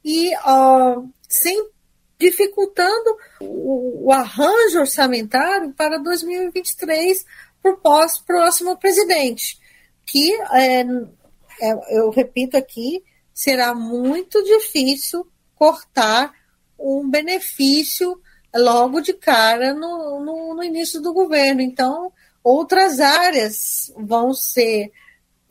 e 0.04 0.36
uh, 0.38 1.08
sem 1.30 1.70
dificultando 2.18 3.18
o, 3.40 4.08
o, 4.08 4.12
arranjo 4.12 4.80
orçamentário 4.80 5.72
para 5.74 6.00
2023 6.00 7.24
para 7.62 7.72
o 7.72 7.78
próximo 8.26 8.76
presidente, 8.78 9.60
que, 10.06 10.34
é, 10.54 10.82
é, 10.82 11.98
eu 11.98 12.10
repito 12.10 12.58
aqui, 12.58 13.04
será 13.34 13.76
muito 13.76 14.44
difícil 14.44 15.28
cortar 15.54 16.34
um 16.80 17.10
benefício 17.10 18.20
logo 18.56 19.02
de 19.02 19.14
cara 19.14 19.74
no, 19.74 20.20
no, 20.20 20.56
no 20.56 20.64
início 20.64 21.02
do 21.02 21.14
governo. 21.14 21.62
Então, 21.62 22.12
outras 22.44 23.00
áreas 23.00 23.92
vão 23.98 24.34
ser, 24.34 24.92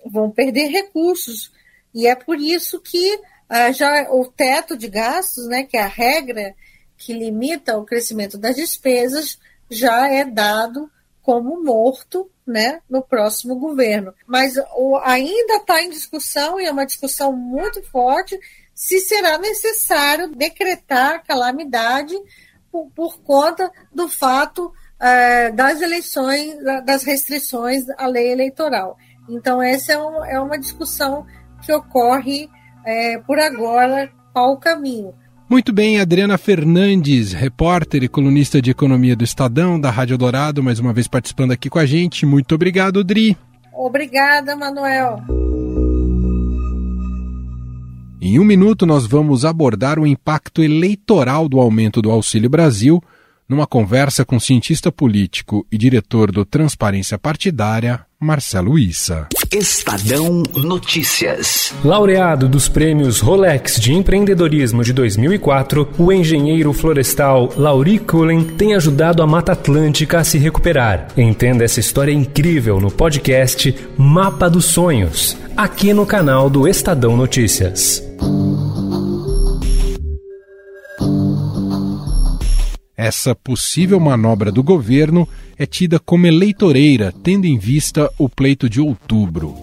vão 0.04 0.30
perder 0.30 0.68
recursos. 0.68 1.52
E 1.94 2.06
é 2.06 2.14
por 2.14 2.40
isso 2.40 2.80
que 2.80 3.21
ah, 3.49 3.73
já 3.73 4.11
o 4.11 4.26
teto 4.26 4.76
de 4.76 4.88
gastos, 4.88 5.47
né, 5.47 5.64
que 5.64 5.76
é 5.76 5.82
a 5.82 5.87
regra 5.87 6.54
que 6.97 7.12
limita 7.12 7.76
o 7.76 7.85
crescimento 7.85 8.38
das 8.38 8.56
despesas, 8.56 9.38
já 9.68 10.09
é 10.09 10.25
dado 10.25 10.90
como 11.21 11.62
morto 11.62 12.30
né, 12.47 12.80
no 12.88 13.02
próximo 13.02 13.56
governo. 13.56 14.14
Mas 14.26 14.54
o, 14.76 14.97
ainda 14.99 15.56
está 15.56 15.82
em 15.82 15.90
discussão, 15.90 16.61
e 16.61 16.64
é 16.64 16.73
uma 16.73 16.87
discussão 16.87 17.32
muito 17.32 17.82
forte, 17.90 18.38
se 18.75 19.00
será 19.00 19.38
necessário 19.38 20.28
decretar 20.28 21.25
calamidade 21.25 22.14
por, 22.73 22.91
por 22.97 23.21
conta 23.21 23.71
do 23.95 24.09
fato 24.09 24.73
eh, 24.99 25.52
das 25.52 25.83
eleições, 25.83 26.57
das 26.87 27.05
restrições 27.05 27.85
à 27.99 28.07
lei 28.07 28.33
eleitoral. 28.33 28.97
Então, 29.29 29.62
essa 29.62 29.93
é, 29.93 29.99
um, 29.99 30.25
é 30.25 30.41
uma 30.41 30.59
discussão 30.59 31.26
que 31.64 31.73
ocorre 31.73 32.49
é, 32.85 33.19
por 33.19 33.38
agora, 33.38 34.11
qual 34.33 34.52
o 34.52 34.57
caminho. 34.57 35.14
Muito 35.49 35.73
bem, 35.73 36.00
Adriana 36.00 36.38
Fernandes, 36.38 37.33
repórter 37.33 38.02
e 38.02 38.09
colunista 38.09 38.61
de 38.61 38.71
economia 38.71 39.14
do 39.14 39.23
Estadão, 39.23 39.79
da 39.79 39.91
Rádio 39.91 40.17
Dourado, 40.17 40.62
mais 40.62 40.79
uma 40.79 40.95
vez 40.95 41.07
participando 41.07 41.52
aqui 41.52 41.69
com 41.69 41.79
a 41.79 41.85
gente. 41.85 42.25
Muito 42.25 42.55
obrigado, 42.55 43.05
Dri. 43.05 43.37
Obrigada, 43.73 44.57
Manuel. 44.57 45.51
Em 48.25 48.38
um 48.38 48.45
minuto, 48.45 48.87
nós 48.87 49.05
vamos 49.05 49.45
abordar 49.45 49.99
o 49.99 50.07
impacto 50.07 50.62
eleitoral 50.62 51.49
do 51.49 51.59
aumento 51.59 52.00
do 52.00 52.09
Auxílio 52.09 52.49
Brasil 52.49 53.02
numa 53.49 53.67
conversa 53.67 54.25
com 54.25 54.38
cientista 54.38 54.93
político 54.93 55.67
e 55.73 55.76
diretor 55.76 56.31
do 56.31 56.45
Transparência 56.45 57.19
Partidária, 57.19 58.07
Marcelo 58.21 58.79
Issa. 58.79 59.26
Estadão 59.52 60.45
Notícias. 60.55 61.75
Laureado 61.85 62.49
dos 62.49 62.69
prêmios 62.69 63.19
Rolex 63.19 63.81
de 63.81 63.93
empreendedorismo 63.93 64.85
de 64.85 64.93
2004, 64.93 65.88
o 65.99 66.12
engenheiro 66.12 66.73
florestal 66.73 67.52
Lauri 67.57 67.99
Cullen 67.99 68.45
tem 68.45 68.76
ajudado 68.76 69.21
a 69.21 69.26
Mata 69.26 69.50
Atlântica 69.50 70.21
a 70.21 70.25
se 70.25 70.38
recuperar. 70.38 71.09
Entenda 71.17 71.64
essa 71.64 71.81
história 71.81 72.12
incrível 72.12 72.81
no 72.81 72.91
podcast 72.91 73.75
Mapa 73.99 74.49
dos 74.49 74.67
Sonhos, 74.67 75.37
aqui 75.57 75.93
no 75.93 76.07
canal 76.07 76.49
do 76.49 76.69
Estadão 76.69 77.17
Notícias. 77.17 78.12
Essa 83.02 83.35
possível 83.35 83.99
manobra 83.99 84.52
do 84.52 84.62
governo 84.62 85.28
é 85.59 85.66
tida 85.66 85.99
como 85.99 86.25
eleitoreira, 86.25 87.12
tendo 87.25 87.47
em 87.47 87.59
vista 87.59 88.09
o 88.16 88.28
pleito 88.28 88.71
de 88.71 88.80
outubro. 88.80 89.56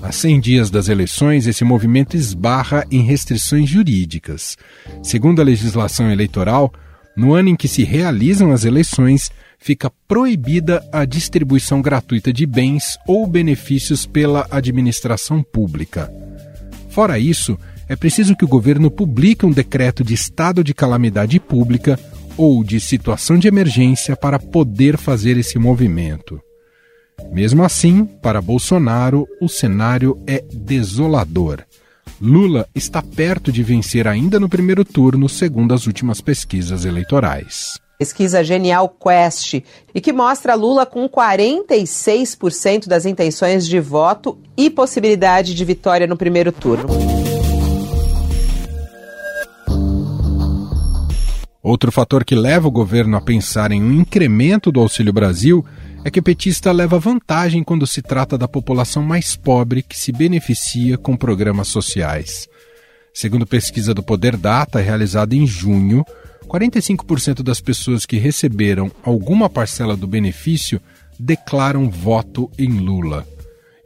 Há 0.00 0.12
100 0.12 0.38
dias 0.38 0.70
das 0.70 0.88
eleições, 0.88 1.48
esse 1.48 1.64
movimento 1.64 2.16
esbarra 2.16 2.86
em 2.92 3.02
restrições 3.02 3.68
jurídicas. 3.68 4.56
Segundo 5.02 5.40
a 5.40 5.44
legislação 5.44 6.08
eleitoral, 6.08 6.72
no 7.16 7.34
ano 7.34 7.48
em 7.48 7.56
que 7.56 7.66
se 7.66 7.82
realizam 7.82 8.52
as 8.52 8.64
eleições, 8.64 9.28
fica 9.58 9.90
proibida 10.06 10.80
a 10.92 11.04
distribuição 11.04 11.82
gratuita 11.82 12.32
de 12.32 12.46
bens 12.46 12.96
ou 13.08 13.26
benefícios 13.26 14.06
pela 14.06 14.46
administração 14.52 15.42
pública. 15.42 16.08
Fora 16.90 17.18
isso, 17.18 17.58
é 17.88 17.96
preciso 17.96 18.36
que 18.36 18.44
o 18.44 18.48
governo 18.48 18.88
publique 18.88 19.44
um 19.44 19.50
decreto 19.50 20.04
de 20.04 20.14
estado 20.14 20.62
de 20.62 20.72
calamidade 20.72 21.40
pública 21.40 21.98
ou 22.36 22.64
de 22.64 22.80
situação 22.80 23.38
de 23.38 23.48
emergência 23.48 24.16
para 24.16 24.38
poder 24.38 24.96
fazer 24.96 25.36
esse 25.36 25.58
movimento. 25.58 26.40
Mesmo 27.30 27.64
assim, 27.64 28.04
para 28.04 28.40
Bolsonaro, 28.40 29.26
o 29.40 29.48
cenário 29.48 30.20
é 30.26 30.44
desolador. 30.52 31.64
Lula 32.20 32.68
está 32.74 33.02
perto 33.02 33.50
de 33.50 33.62
vencer 33.62 34.06
ainda 34.06 34.38
no 34.38 34.48
primeiro 34.48 34.84
turno, 34.84 35.28
segundo 35.28 35.74
as 35.74 35.86
últimas 35.86 36.20
pesquisas 36.20 36.84
eleitorais. 36.84 37.78
Pesquisa 37.98 38.42
Genial 38.42 38.88
Quest 38.88 39.62
e 39.94 40.00
que 40.00 40.12
mostra 40.12 40.54
Lula 40.54 40.84
com 40.84 41.08
46% 41.08 42.86
das 42.86 43.06
intenções 43.06 43.66
de 43.66 43.78
voto 43.78 44.38
e 44.56 44.68
possibilidade 44.68 45.54
de 45.54 45.64
vitória 45.64 46.06
no 46.06 46.16
primeiro 46.16 46.50
turno. 46.50 47.23
Outro 51.64 51.90
fator 51.90 52.26
que 52.26 52.34
leva 52.34 52.68
o 52.68 52.70
governo 52.70 53.16
a 53.16 53.22
pensar 53.22 53.72
em 53.72 53.82
um 53.82 53.90
incremento 53.90 54.70
do 54.70 54.80
Auxílio 54.80 55.14
Brasil 55.14 55.64
é 56.04 56.10
que 56.10 56.20
o 56.20 56.22
petista 56.22 56.70
leva 56.70 56.98
vantagem 56.98 57.64
quando 57.64 57.86
se 57.86 58.02
trata 58.02 58.36
da 58.36 58.46
população 58.46 59.02
mais 59.02 59.34
pobre 59.34 59.82
que 59.82 59.98
se 59.98 60.12
beneficia 60.12 60.98
com 60.98 61.16
programas 61.16 61.68
sociais. 61.68 62.46
Segundo 63.14 63.46
pesquisa 63.46 63.94
do 63.94 64.02
Poder 64.02 64.36
Data, 64.36 64.78
realizada 64.78 65.34
em 65.34 65.46
junho, 65.46 66.04
45% 66.46 67.42
das 67.42 67.62
pessoas 67.62 68.04
que 68.04 68.18
receberam 68.18 68.92
alguma 69.02 69.48
parcela 69.48 69.96
do 69.96 70.06
benefício 70.06 70.78
declaram 71.18 71.88
voto 71.88 72.50
em 72.58 72.78
Lula. 72.78 73.26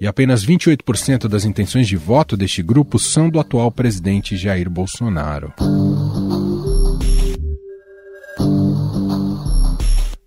E 0.01 0.07
apenas 0.09 0.45
28% 0.45 1.29
das 1.29 1.45
intenções 1.45 1.87
de 1.87 1.97
voto 1.97 2.37
deste 2.37 2.61
grupo 2.61 2.99
são 2.99 3.31
do 3.31 3.39
atual 3.39 3.71
presidente 3.71 4.37
Jair 4.37 4.69
Bolsonaro. 4.69 5.53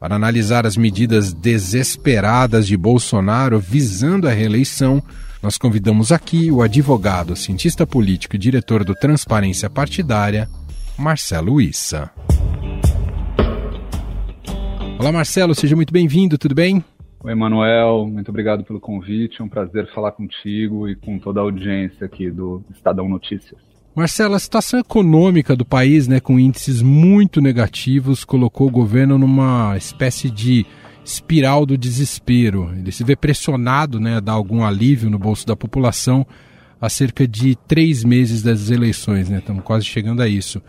Para 0.01 0.15
analisar 0.15 0.65
as 0.65 0.75
medidas 0.75 1.31
desesperadas 1.31 2.65
de 2.65 2.75
Bolsonaro 2.75 3.59
visando 3.59 4.27
a 4.27 4.31
reeleição, 4.31 4.99
nós 5.43 5.59
convidamos 5.59 6.11
aqui 6.11 6.49
o 6.49 6.63
advogado, 6.63 7.35
cientista 7.35 7.85
político 7.85 8.35
e 8.35 8.39
diretor 8.39 8.83
do 8.83 8.95
Transparência 8.95 9.69
Partidária, 9.69 10.49
Marcelo 10.97 11.61
Issa. 11.61 12.09
Olá, 14.99 15.11
Marcelo, 15.11 15.53
seja 15.53 15.75
muito 15.75 15.93
bem-vindo, 15.93 16.35
tudo 16.35 16.55
bem? 16.55 16.83
Oi, 17.23 17.35
Manuel, 17.35 18.07
muito 18.07 18.29
obrigado 18.29 18.63
pelo 18.63 18.79
convite. 18.79 19.39
É 19.39 19.43
um 19.43 19.49
prazer 19.49 19.87
falar 19.93 20.13
contigo 20.13 20.89
e 20.89 20.95
com 20.95 21.19
toda 21.19 21.41
a 21.41 21.43
audiência 21.43 22.07
aqui 22.07 22.31
do 22.31 22.63
Estadão 22.73 23.07
Notícias. 23.07 23.70
Marcela, 23.93 24.37
a 24.37 24.39
situação 24.39 24.79
econômica 24.79 25.53
do 25.53 25.65
país, 25.65 26.07
né, 26.07 26.21
com 26.21 26.39
índices 26.39 26.81
muito 26.81 27.41
negativos, 27.41 28.23
colocou 28.23 28.67
o 28.67 28.71
governo 28.71 29.17
numa 29.17 29.75
espécie 29.75 30.29
de 30.29 30.65
espiral 31.03 31.65
do 31.65 31.77
desespero. 31.77 32.71
Ele 32.73 32.91
se 32.91 33.03
vê 33.03 33.17
pressionado 33.17 33.99
né, 33.99 34.15
a 34.15 34.19
dar 34.21 34.33
algum 34.33 34.63
alívio 34.63 35.09
no 35.09 35.19
bolso 35.19 35.45
da 35.45 35.57
população 35.57 36.25
há 36.79 36.87
cerca 36.87 37.27
de 37.27 37.55
três 37.67 38.03
meses 38.03 38.41
das 38.41 38.69
eleições, 38.69 39.29
né? 39.29 39.39
Estamos 39.39 39.63
quase 39.63 39.85
chegando 39.85 40.21
a 40.21 40.27
isso. 40.27 40.61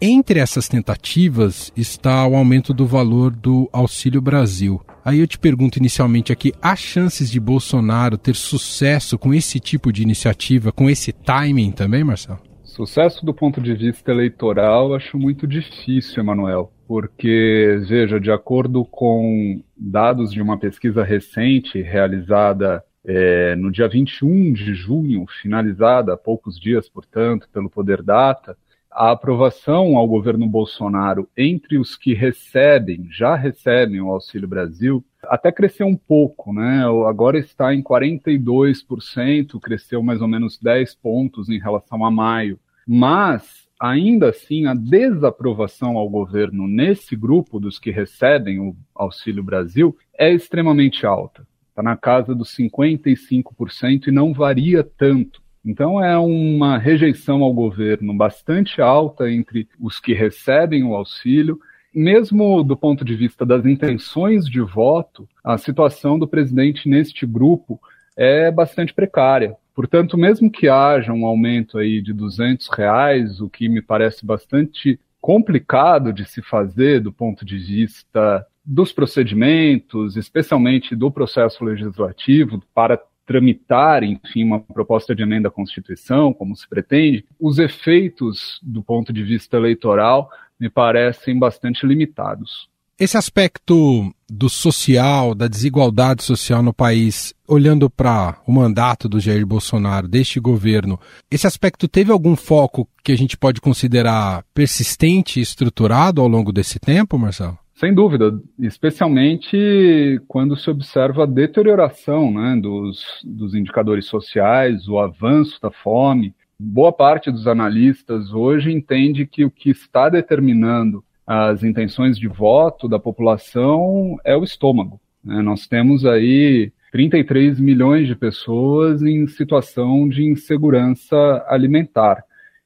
Entre 0.00 0.40
essas 0.40 0.68
tentativas 0.68 1.72
está 1.74 2.26
o 2.26 2.36
aumento 2.36 2.74
do 2.74 2.84
valor 2.84 3.30
do 3.30 3.70
Auxílio 3.72 4.20
Brasil. 4.20 4.82
Aí 5.02 5.20
eu 5.20 5.26
te 5.26 5.38
pergunto 5.38 5.78
inicialmente 5.78 6.32
aqui: 6.32 6.52
há 6.60 6.76
chances 6.76 7.30
de 7.30 7.40
Bolsonaro 7.40 8.18
ter 8.18 8.34
sucesso 8.36 9.16
com 9.16 9.32
esse 9.32 9.58
tipo 9.58 9.90
de 9.90 10.02
iniciativa, 10.02 10.70
com 10.70 10.90
esse 10.90 11.12
timing 11.12 11.70
também, 11.70 12.04
Marcelo? 12.04 12.40
Sucesso 12.76 13.24
do 13.24 13.32
ponto 13.32 13.58
de 13.58 13.72
vista 13.72 14.10
eleitoral, 14.10 14.94
acho 14.94 15.16
muito 15.16 15.46
difícil, 15.46 16.22
Emanuel, 16.22 16.70
porque, 16.86 17.80
veja, 17.88 18.20
de 18.20 18.30
acordo 18.30 18.84
com 18.84 19.62
dados 19.74 20.30
de 20.30 20.42
uma 20.42 20.58
pesquisa 20.58 21.02
recente 21.02 21.80
realizada 21.80 22.84
é, 23.02 23.56
no 23.56 23.72
dia 23.72 23.88
21 23.88 24.52
de 24.52 24.74
junho, 24.74 25.24
finalizada 25.40 26.12
há 26.12 26.18
poucos 26.18 26.60
dias, 26.60 26.86
portanto, 26.86 27.48
pelo 27.50 27.70
Poder 27.70 28.02
Data, 28.02 28.54
a 28.92 29.10
aprovação 29.10 29.96
ao 29.96 30.06
governo 30.06 30.46
Bolsonaro 30.46 31.26
entre 31.34 31.78
os 31.78 31.96
que 31.96 32.12
recebem, 32.12 33.08
já 33.10 33.34
recebem 33.36 34.02
o 34.02 34.10
Auxílio 34.10 34.46
Brasil, 34.46 35.02
até 35.22 35.50
cresceu 35.50 35.86
um 35.86 35.96
pouco, 35.96 36.52
né? 36.52 36.84
Agora 37.08 37.38
está 37.38 37.74
em 37.74 37.82
42%, 37.82 39.58
cresceu 39.60 40.02
mais 40.02 40.20
ou 40.20 40.28
menos 40.28 40.58
10 40.58 40.94
pontos 40.96 41.48
em 41.48 41.58
relação 41.58 42.04
a 42.04 42.10
maio. 42.10 42.60
Mas, 42.86 43.66
ainda 43.80 44.30
assim, 44.30 44.66
a 44.66 44.74
desaprovação 44.74 45.96
ao 45.96 46.08
governo 46.08 46.68
nesse 46.68 47.16
grupo 47.16 47.58
dos 47.58 47.78
que 47.78 47.90
recebem 47.90 48.60
o 48.60 48.76
Auxílio 48.94 49.42
Brasil 49.42 49.96
é 50.18 50.32
extremamente 50.32 51.04
alta. 51.04 51.46
Está 51.70 51.82
na 51.82 51.96
casa 51.96 52.34
dos 52.34 52.56
55% 52.56 54.06
e 54.06 54.10
não 54.10 54.32
varia 54.32 54.82
tanto. 54.82 55.42
Então, 55.64 56.02
é 56.02 56.16
uma 56.16 56.78
rejeição 56.78 57.42
ao 57.42 57.52
governo 57.52 58.14
bastante 58.14 58.80
alta 58.80 59.30
entre 59.30 59.68
os 59.80 59.98
que 59.98 60.14
recebem 60.14 60.84
o 60.84 60.94
auxílio 60.94 61.60
mesmo 61.96 62.62
do 62.62 62.76
ponto 62.76 63.02
de 63.02 63.16
vista 63.16 63.46
das 63.46 63.64
intenções 63.64 64.44
de 64.44 64.60
voto, 64.60 65.26
a 65.42 65.56
situação 65.56 66.18
do 66.18 66.28
presidente 66.28 66.90
neste 66.90 67.24
grupo 67.24 67.80
é 68.14 68.50
bastante 68.50 68.92
precária. 68.92 69.56
Portanto, 69.76 70.16
mesmo 70.16 70.50
que 70.50 70.70
haja 70.70 71.12
um 71.12 71.26
aumento 71.26 71.76
aí 71.76 72.00
de 72.00 72.14
200 72.14 72.66
reais, 72.68 73.42
o 73.42 73.50
que 73.50 73.68
me 73.68 73.82
parece 73.82 74.24
bastante 74.24 74.98
complicado 75.20 76.14
de 76.14 76.24
se 76.24 76.40
fazer 76.40 76.98
do 77.02 77.12
ponto 77.12 77.44
de 77.44 77.58
vista 77.58 78.46
dos 78.64 78.90
procedimentos, 78.90 80.16
especialmente 80.16 80.96
do 80.96 81.10
processo 81.10 81.62
legislativo, 81.62 82.62
para 82.72 82.98
tramitar, 83.26 84.02
enfim, 84.02 84.44
uma 84.44 84.60
proposta 84.60 85.14
de 85.14 85.22
emenda 85.22 85.48
à 85.48 85.50
Constituição, 85.50 86.32
como 86.32 86.56
se 86.56 86.66
pretende, 86.66 87.26
os 87.38 87.58
efeitos 87.58 88.58
do 88.62 88.82
ponto 88.82 89.12
de 89.12 89.22
vista 89.22 89.58
eleitoral 89.58 90.30
me 90.58 90.70
parecem 90.70 91.38
bastante 91.38 91.86
limitados. 91.86 92.70
Esse 92.98 93.18
aspecto 93.18 94.10
do 94.26 94.48
social, 94.48 95.34
da 95.34 95.46
desigualdade 95.46 96.22
social 96.22 96.62
no 96.62 96.72
país, 96.72 97.34
olhando 97.46 97.90
para 97.90 98.38
o 98.46 98.50
mandato 98.50 99.06
do 99.06 99.20
Jair 99.20 99.46
Bolsonaro, 99.46 100.08
deste 100.08 100.40
governo, 100.40 100.98
esse 101.30 101.46
aspecto 101.46 101.86
teve 101.86 102.10
algum 102.10 102.34
foco 102.34 102.88
que 103.04 103.12
a 103.12 103.16
gente 103.16 103.36
pode 103.36 103.60
considerar 103.60 104.44
persistente 104.54 105.38
e 105.38 105.42
estruturado 105.42 106.22
ao 106.22 106.26
longo 106.26 106.50
desse 106.50 106.80
tempo, 106.80 107.18
Marcelo? 107.18 107.58
Sem 107.74 107.92
dúvida, 107.92 108.32
especialmente 108.58 110.18
quando 110.26 110.56
se 110.56 110.70
observa 110.70 111.24
a 111.24 111.26
deterioração 111.26 112.32
né, 112.32 112.58
dos, 112.58 113.04
dos 113.22 113.54
indicadores 113.54 114.06
sociais, 114.06 114.88
o 114.88 114.98
avanço 114.98 115.60
da 115.60 115.70
fome. 115.70 116.34
Boa 116.58 116.90
parte 116.90 117.30
dos 117.30 117.46
analistas 117.46 118.32
hoje 118.32 118.72
entende 118.72 119.26
que 119.26 119.44
o 119.44 119.50
que 119.50 119.68
está 119.68 120.08
determinando 120.08 121.04
as 121.26 121.64
intenções 121.64 122.18
de 122.18 122.28
voto 122.28 122.88
da 122.88 122.98
população 122.98 124.16
é 124.24 124.36
o 124.36 124.44
estômago. 124.44 125.00
Né? 125.24 125.42
Nós 125.42 125.66
temos 125.66 126.06
aí 126.06 126.72
33 126.92 127.58
milhões 127.58 128.06
de 128.06 128.14
pessoas 128.14 129.02
em 129.02 129.26
situação 129.26 130.08
de 130.08 130.24
insegurança 130.24 131.44
alimentar. 131.48 132.24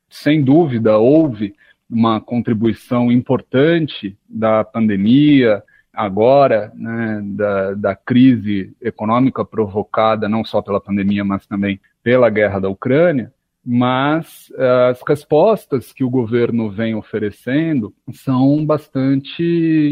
Sem 0.08 0.42
dúvida, 0.42 0.98
houve 0.98 1.54
uma 1.88 2.20
contribuição 2.20 3.10
importante 3.10 4.16
da 4.28 4.62
pandemia, 4.62 5.62
agora, 5.92 6.70
né, 6.74 7.20
da, 7.24 7.74
da 7.74 7.96
crise 7.96 8.72
econômica 8.80 9.44
provocada 9.44 10.28
não 10.28 10.44
só 10.44 10.62
pela 10.62 10.80
pandemia, 10.80 11.24
mas 11.24 11.46
também 11.46 11.80
pela 12.02 12.30
guerra 12.30 12.60
da 12.60 12.68
Ucrânia, 12.68 13.32
mas 13.64 14.50
uh, 14.50 14.90
as 14.90 15.00
respostas 15.06 15.92
que 15.92 16.02
o 16.02 16.10
governo 16.10 16.70
vem 16.70 16.94
oferecendo 16.94 17.94
são 18.12 18.64
bastante 18.64 19.42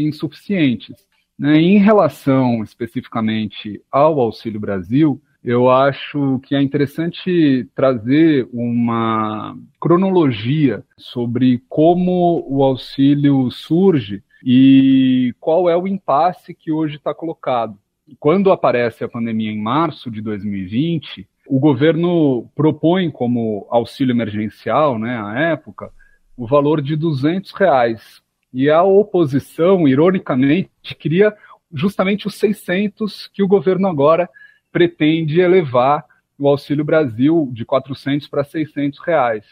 insuficientes. 0.03 0.95
Né? 1.37 1.57
Em 1.61 1.77
relação 1.77 2.63
especificamente 2.63 3.81
ao 3.91 4.19
Auxílio 4.19 4.59
Brasil, 4.59 5.21
eu 5.43 5.69
acho 5.69 6.39
que 6.43 6.53
é 6.53 6.61
interessante 6.61 7.67
trazer 7.73 8.47
uma 8.51 9.57
cronologia 9.79 10.83
sobre 10.97 11.63
como 11.69 12.45
o 12.47 12.61
auxílio 12.61 13.49
surge 13.49 14.21
e 14.43 15.33
qual 15.39 15.69
é 15.69 15.77
o 15.77 15.87
impasse 15.87 16.53
que 16.53 16.71
hoje 16.71 16.97
está 16.97 17.13
colocado. 17.13 17.77
Quando 18.19 18.51
aparece 18.51 19.03
a 19.03 19.09
pandemia 19.09 19.51
em 19.51 19.61
março 19.61 20.09
de 20.11 20.21
2020, 20.21 21.27
o 21.49 21.59
governo 21.59 22.47
propõe 22.55 23.09
como 23.09 23.67
auxílio 23.71 24.13
emergencial, 24.13 24.99
né, 24.99 25.19
à 25.19 25.39
época, 25.39 25.91
o 26.37 26.45
valor 26.45 26.79
de 26.79 26.95
200 26.95 27.51
reais. 27.53 28.21
E 28.53 28.69
a 28.69 28.83
oposição, 28.83 29.87
ironicamente, 29.87 30.69
queria 30.99 31.35
justamente 31.73 32.27
os 32.27 32.35
600 32.35 33.27
que 33.33 33.41
o 33.41 33.47
governo 33.47 33.87
agora 33.87 34.29
pretende 34.71 35.41
elevar 35.41 36.05
o 36.37 36.47
Auxílio 36.47 36.85
Brasil 36.85 37.49
de 37.51 37.65
400 37.65 38.27
para 38.27 38.43
600 38.43 38.99
reais. 38.99 39.43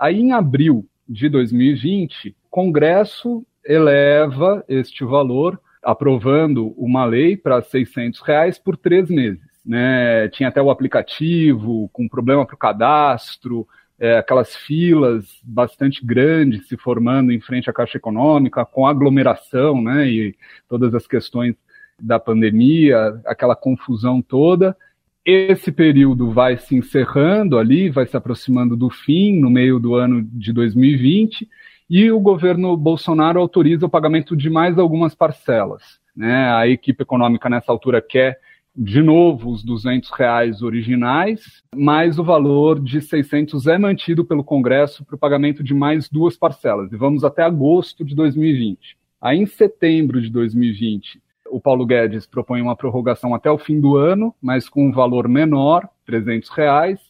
Aí, 0.00 0.20
em 0.20 0.32
abril 0.32 0.86
de 1.08 1.28
2020, 1.28 2.28
o 2.28 2.34
Congresso 2.48 3.44
eleva 3.64 4.64
este 4.68 5.04
valor, 5.04 5.60
aprovando 5.82 6.68
uma 6.76 7.04
lei 7.04 7.36
para 7.36 7.60
600 7.60 8.20
reais 8.20 8.56
por 8.56 8.76
três 8.76 9.10
meses. 9.10 9.49
Né? 9.70 10.28
Tinha 10.30 10.48
até 10.48 10.60
o 10.60 10.68
aplicativo 10.68 11.88
com 11.92 12.08
problema 12.08 12.44
para 12.44 12.56
o 12.56 12.58
cadastro, 12.58 13.68
é, 14.00 14.18
aquelas 14.18 14.56
filas 14.56 15.40
bastante 15.44 16.04
grandes 16.04 16.66
se 16.66 16.76
formando 16.76 17.30
em 17.30 17.40
frente 17.40 17.70
à 17.70 17.72
Caixa 17.72 17.96
Econômica, 17.96 18.64
com 18.64 18.84
aglomeração 18.84 19.80
né? 19.80 20.08
e 20.08 20.34
todas 20.68 20.92
as 20.92 21.06
questões 21.06 21.54
da 22.00 22.18
pandemia, 22.18 23.20
aquela 23.24 23.54
confusão 23.54 24.20
toda. 24.20 24.76
Esse 25.24 25.70
período 25.70 26.32
vai 26.32 26.58
se 26.58 26.74
encerrando 26.74 27.56
ali, 27.56 27.90
vai 27.90 28.08
se 28.08 28.16
aproximando 28.16 28.76
do 28.76 28.90
fim, 28.90 29.38
no 29.38 29.48
meio 29.48 29.78
do 29.78 29.94
ano 29.94 30.20
de 30.20 30.52
2020, 30.52 31.48
e 31.88 32.10
o 32.10 32.18
governo 32.18 32.76
Bolsonaro 32.76 33.38
autoriza 33.38 33.86
o 33.86 33.90
pagamento 33.90 34.36
de 34.36 34.50
mais 34.50 34.76
algumas 34.80 35.14
parcelas. 35.14 36.00
Né? 36.16 36.52
A 36.56 36.66
equipe 36.66 37.04
econômica 37.04 37.48
nessa 37.48 37.70
altura 37.70 38.02
quer 38.02 38.40
de 38.76 39.02
novo 39.02 39.50
os 39.50 39.64
200 39.64 40.10
reais 40.10 40.62
originais, 40.62 41.62
mas 41.74 42.18
o 42.18 42.24
valor 42.24 42.80
de 42.80 43.00
600 43.00 43.66
é 43.66 43.78
mantido 43.78 44.24
pelo 44.24 44.44
Congresso 44.44 45.04
para 45.04 45.16
o 45.16 45.18
pagamento 45.18 45.62
de 45.62 45.74
mais 45.74 46.08
duas 46.08 46.36
parcelas. 46.36 46.92
E 46.92 46.96
vamos 46.96 47.24
até 47.24 47.42
agosto 47.42 48.04
de 48.04 48.14
2020. 48.14 48.96
Aí, 49.20 49.38
em 49.38 49.46
setembro 49.46 50.20
de 50.20 50.30
2020, 50.30 51.20
o 51.50 51.60
Paulo 51.60 51.84
Guedes 51.84 52.26
propõe 52.26 52.62
uma 52.62 52.76
prorrogação 52.76 53.34
até 53.34 53.50
o 53.50 53.58
fim 53.58 53.80
do 53.80 53.96
ano, 53.96 54.34
mas 54.40 54.68
com 54.68 54.88
um 54.88 54.92
valor 54.92 55.28
menor, 55.28 55.88
300 56.06 56.48
reais. 56.50 57.00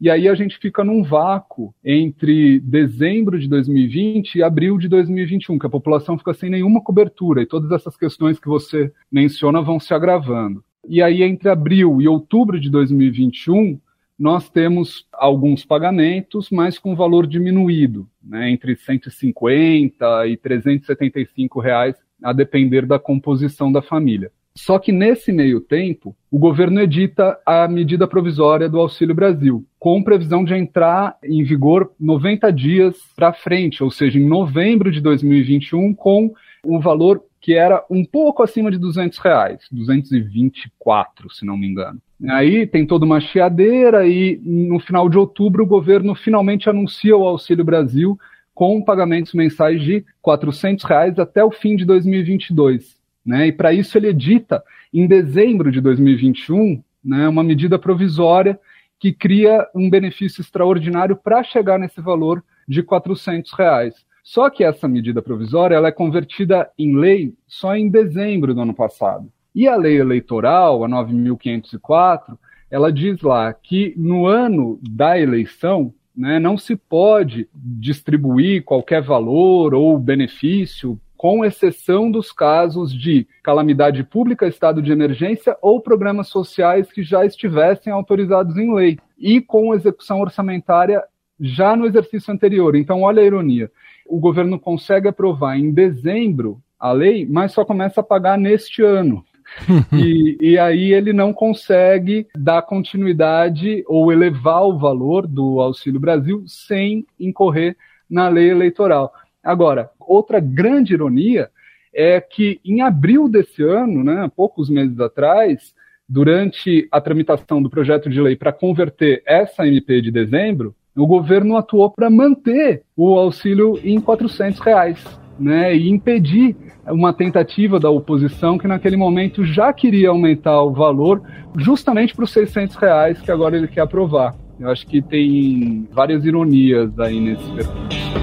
E 0.00 0.08
aí 0.08 0.26
a 0.26 0.34
gente 0.34 0.58
fica 0.58 0.82
num 0.82 1.02
vácuo 1.02 1.74
entre 1.84 2.58
dezembro 2.60 3.38
de 3.38 3.46
2020 3.46 4.36
e 4.36 4.42
abril 4.42 4.78
de 4.78 4.88
2021, 4.88 5.58
que 5.58 5.66
a 5.66 5.70
população 5.70 6.16
fica 6.16 6.32
sem 6.32 6.48
nenhuma 6.48 6.82
cobertura 6.82 7.42
e 7.42 7.46
todas 7.46 7.70
essas 7.70 7.96
questões 7.98 8.40
que 8.40 8.48
você 8.48 8.90
menciona 9.12 9.60
vão 9.60 9.78
se 9.78 9.92
agravando. 9.92 10.64
E 10.88 11.02
aí 11.02 11.22
entre 11.22 11.48
abril 11.48 12.00
e 12.00 12.08
outubro 12.08 12.58
de 12.58 12.70
2021, 12.70 13.78
nós 14.18 14.50
temos 14.50 15.06
alguns 15.12 15.64
pagamentos, 15.64 16.50
mas 16.50 16.78
com 16.78 16.94
valor 16.94 17.26
diminuído, 17.26 18.06
né, 18.22 18.50
entre 18.50 18.76
150 18.76 20.26
e 20.26 20.36
375 20.36 21.58
reais, 21.60 21.96
a 22.22 22.32
depender 22.32 22.84
da 22.84 22.98
composição 22.98 23.72
da 23.72 23.80
família. 23.80 24.30
Só 24.54 24.78
que 24.78 24.92
nesse 24.92 25.32
meio 25.32 25.60
tempo, 25.60 26.14
o 26.30 26.38
governo 26.38 26.80
edita 26.80 27.38
a 27.46 27.66
medida 27.66 28.06
provisória 28.06 28.68
do 28.68 28.78
Auxílio 28.78 29.14
Brasil, 29.14 29.64
com 29.78 30.02
previsão 30.02 30.44
de 30.44 30.54
entrar 30.54 31.16
em 31.24 31.42
vigor 31.42 31.90
90 31.98 32.52
dias 32.52 32.96
para 33.16 33.32
frente, 33.32 33.82
ou 33.82 33.90
seja, 33.90 34.18
em 34.18 34.28
novembro 34.28 34.90
de 34.90 35.00
2021, 35.00 35.94
com 35.94 36.34
um 36.64 36.78
valor 36.78 37.22
que 37.40 37.54
era 37.54 37.84
um 37.90 38.04
pouco 38.04 38.42
acima 38.42 38.70
de 38.70 38.78
200 38.78 39.18
reais, 39.18 39.60
224, 39.72 41.30
se 41.30 41.44
não 41.44 41.56
me 41.56 41.66
engano. 41.66 42.00
Aí 42.28 42.66
tem 42.66 42.86
toda 42.86 43.06
uma 43.06 43.20
chiadeira 43.20 44.06
e 44.06 44.38
no 44.44 44.78
final 44.78 45.08
de 45.08 45.16
outubro 45.16 45.62
o 45.62 45.66
governo 45.66 46.14
finalmente 46.14 46.68
anuncia 46.68 47.16
o 47.16 47.26
Auxílio 47.26 47.64
Brasil 47.64 48.18
com 48.54 48.82
pagamentos 48.84 49.32
mensais 49.32 49.82
de 49.82 50.04
400 50.20 50.84
reais 50.84 51.18
até 51.18 51.42
o 51.42 51.50
fim 51.50 51.76
de 51.76 51.86
2022. 51.86 52.98
Né? 53.24 53.46
E 53.46 53.52
para 53.52 53.72
isso 53.72 53.96
ele 53.96 54.08
edita, 54.08 54.62
em 54.92 55.06
dezembro 55.06 55.70
de 55.70 55.80
2021, 55.80 56.82
né, 57.02 57.26
uma 57.26 57.42
medida 57.42 57.78
provisória 57.78 58.58
que 58.98 59.12
cria 59.12 59.66
um 59.74 59.88
benefício 59.88 60.42
extraordinário 60.42 61.16
para 61.16 61.42
chegar 61.42 61.78
nesse 61.78 62.02
valor 62.02 62.44
de 62.68 62.82
400 62.82 63.50
reais. 63.52 63.94
Só 64.22 64.50
que 64.50 64.64
essa 64.64 64.86
medida 64.86 65.22
provisória 65.22 65.74
ela 65.74 65.88
é 65.88 65.92
convertida 65.92 66.70
em 66.78 66.96
lei 66.96 67.34
só 67.46 67.74
em 67.74 67.88
dezembro 67.88 68.54
do 68.54 68.60
ano 68.60 68.74
passado. 68.74 69.30
E 69.54 69.66
a 69.66 69.76
lei 69.76 69.98
eleitoral, 69.98 70.84
a 70.84 70.88
9.504, 70.88 72.38
ela 72.70 72.92
diz 72.92 73.20
lá 73.20 73.52
que 73.52 73.94
no 73.96 74.26
ano 74.26 74.78
da 74.82 75.18
eleição 75.18 75.92
né, 76.16 76.38
não 76.38 76.56
se 76.56 76.76
pode 76.76 77.48
distribuir 77.54 78.64
qualquer 78.64 79.02
valor 79.02 79.74
ou 79.74 79.98
benefício 79.98 81.00
com 81.16 81.44
exceção 81.44 82.10
dos 82.10 82.32
casos 82.32 82.94
de 82.94 83.26
calamidade 83.42 84.02
pública, 84.04 84.46
estado 84.46 84.80
de 84.80 84.90
emergência 84.90 85.54
ou 85.60 85.80
programas 85.80 86.28
sociais 86.28 86.90
que 86.90 87.02
já 87.02 87.26
estivessem 87.26 87.92
autorizados 87.92 88.56
em 88.56 88.74
lei 88.74 88.98
e 89.18 89.40
com 89.40 89.74
execução 89.74 90.20
orçamentária 90.20 91.02
já 91.38 91.76
no 91.76 91.86
exercício 91.86 92.32
anterior. 92.32 92.74
Então, 92.74 93.02
olha 93.02 93.22
a 93.22 93.26
ironia. 93.26 93.70
O 94.10 94.18
governo 94.18 94.58
consegue 94.58 95.06
aprovar 95.06 95.56
em 95.56 95.70
dezembro 95.70 96.60
a 96.78 96.90
lei, 96.90 97.24
mas 97.30 97.52
só 97.52 97.64
começa 97.64 98.00
a 98.00 98.04
pagar 98.04 98.36
neste 98.36 98.82
ano. 98.82 99.24
e, 99.94 100.36
e, 100.40 100.58
aí 100.58 100.92
ele 100.92 101.12
não 101.12 101.32
consegue 101.32 102.26
dar 102.36 102.62
continuidade 102.62 103.84
ou 103.86 104.12
elevar 104.12 104.64
o 104.64 104.76
valor 104.76 105.28
do 105.28 105.60
Auxílio 105.60 106.00
Brasil 106.00 106.42
sem 106.46 107.06
incorrer 107.18 107.76
na 108.08 108.28
lei 108.28 108.50
eleitoral. 108.50 109.12
Agora, 109.42 109.90
outra 109.98 110.40
grande 110.40 110.92
ironia 110.92 111.48
é 111.94 112.20
que 112.20 112.60
em 112.64 112.80
abril 112.80 113.28
desse 113.28 113.62
ano, 113.62 114.02
né, 114.02 114.28
poucos 114.34 114.68
meses 114.68 114.98
atrás, 114.98 115.72
durante 116.08 116.88
a 116.90 117.00
tramitação 117.00 117.62
do 117.62 117.70
projeto 117.70 118.10
de 118.10 118.20
lei 118.20 118.34
para 118.34 118.52
converter 118.52 119.22
essa 119.24 119.66
MP 119.68 120.00
de 120.00 120.10
dezembro, 120.10 120.74
o 120.96 121.06
governo 121.06 121.56
atuou 121.56 121.90
para 121.90 122.10
manter 122.10 122.82
o 122.96 123.18
auxílio 123.18 123.78
em 123.82 124.00
400 124.00 124.60
reais, 124.60 125.04
né, 125.38 125.74
e 125.74 125.88
impedir 125.88 126.56
uma 126.86 127.12
tentativa 127.12 127.78
da 127.78 127.90
oposição 127.90 128.58
que 128.58 128.68
naquele 128.68 128.96
momento 128.96 129.44
já 129.44 129.72
queria 129.72 130.10
aumentar 130.10 130.62
o 130.62 130.72
valor 130.72 131.22
justamente 131.56 132.14
para 132.14 132.24
os 132.24 132.32
600 132.32 132.76
reais 132.76 133.20
que 133.20 133.30
agora 133.30 133.56
ele 133.56 133.68
quer 133.68 133.82
aprovar. 133.82 134.34
Eu 134.58 134.68
acho 134.68 134.86
que 134.86 135.00
tem 135.00 135.88
várias 135.90 136.24
ironias 136.24 136.98
aí 136.98 137.18
nesse 137.18 137.50
percurso. 137.52 138.19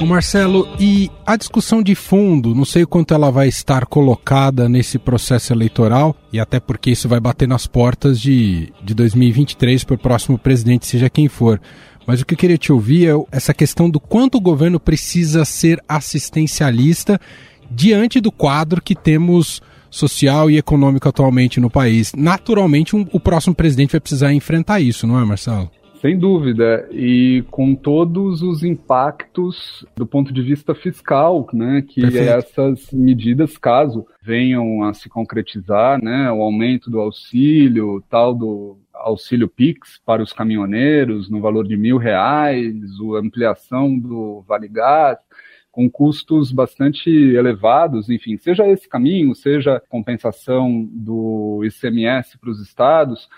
O 0.00 0.06
Marcelo, 0.06 0.68
e 0.78 1.10
a 1.26 1.36
discussão 1.36 1.82
de 1.82 1.96
fundo, 1.96 2.54
não 2.54 2.64
sei 2.64 2.86
quanto 2.86 3.12
ela 3.12 3.32
vai 3.32 3.48
estar 3.48 3.84
colocada 3.84 4.68
nesse 4.68 4.96
processo 4.96 5.52
eleitoral, 5.52 6.14
e 6.32 6.38
até 6.38 6.60
porque 6.60 6.90
isso 6.90 7.08
vai 7.08 7.18
bater 7.18 7.48
nas 7.48 7.66
portas 7.66 8.20
de, 8.20 8.72
de 8.82 8.94
2023 8.94 9.82
para 9.82 9.94
o 9.96 9.98
próximo 9.98 10.38
presidente, 10.38 10.86
seja 10.86 11.10
quem 11.10 11.26
for. 11.26 11.60
Mas 12.06 12.20
o 12.20 12.26
que 12.26 12.34
eu 12.34 12.38
queria 12.38 12.56
te 12.56 12.72
ouvir 12.72 13.08
é 13.08 13.12
essa 13.32 13.52
questão 13.52 13.90
do 13.90 13.98
quanto 13.98 14.38
o 14.38 14.40
governo 14.40 14.78
precisa 14.78 15.44
ser 15.44 15.82
assistencialista 15.88 17.20
diante 17.68 18.20
do 18.20 18.30
quadro 18.30 18.80
que 18.80 18.94
temos 18.94 19.60
social 19.90 20.48
e 20.48 20.58
econômico 20.58 21.08
atualmente 21.08 21.58
no 21.58 21.68
país. 21.68 22.12
Naturalmente, 22.16 22.94
um, 22.94 23.04
o 23.12 23.18
próximo 23.18 23.54
presidente 23.54 23.92
vai 23.92 24.00
precisar 24.00 24.32
enfrentar 24.32 24.80
isso, 24.80 25.08
não 25.08 25.20
é, 25.20 25.24
Marcelo? 25.24 25.70
Sem 26.00 26.16
dúvida, 26.16 26.88
e 26.92 27.44
com 27.50 27.74
todos 27.74 28.40
os 28.40 28.62
impactos 28.62 29.84
do 29.96 30.06
ponto 30.06 30.32
de 30.32 30.40
vista 30.40 30.72
fiscal, 30.72 31.44
né, 31.52 31.82
que 31.82 32.02
Perfeito. 32.02 32.30
essas 32.30 32.92
medidas, 32.92 33.58
caso 33.58 34.06
venham 34.22 34.84
a 34.84 34.94
se 34.94 35.08
concretizar, 35.08 36.00
né, 36.00 36.30
o 36.30 36.40
aumento 36.40 36.88
do 36.88 37.00
auxílio, 37.00 38.00
tal 38.08 38.32
do 38.32 38.78
auxílio 38.94 39.48
Pix 39.48 40.00
para 40.06 40.22
os 40.22 40.32
caminhoneiros 40.32 41.28
no 41.28 41.40
valor 41.40 41.66
de 41.66 41.76
mil 41.76 41.98
reais, 41.98 42.76
a 43.16 43.18
ampliação 43.18 43.98
do 43.98 44.44
Vale 44.46 44.68
Gás, 44.68 45.18
com 45.72 45.90
custos 45.90 46.52
bastante 46.52 47.10
elevados, 47.10 48.08
enfim, 48.08 48.36
seja 48.36 48.66
esse 48.68 48.88
caminho, 48.88 49.34
seja 49.34 49.82
compensação 49.88 50.88
do 50.92 51.60
ICMS 51.64 52.38
para 52.38 52.50
os 52.50 52.60
estados, 52.60 53.28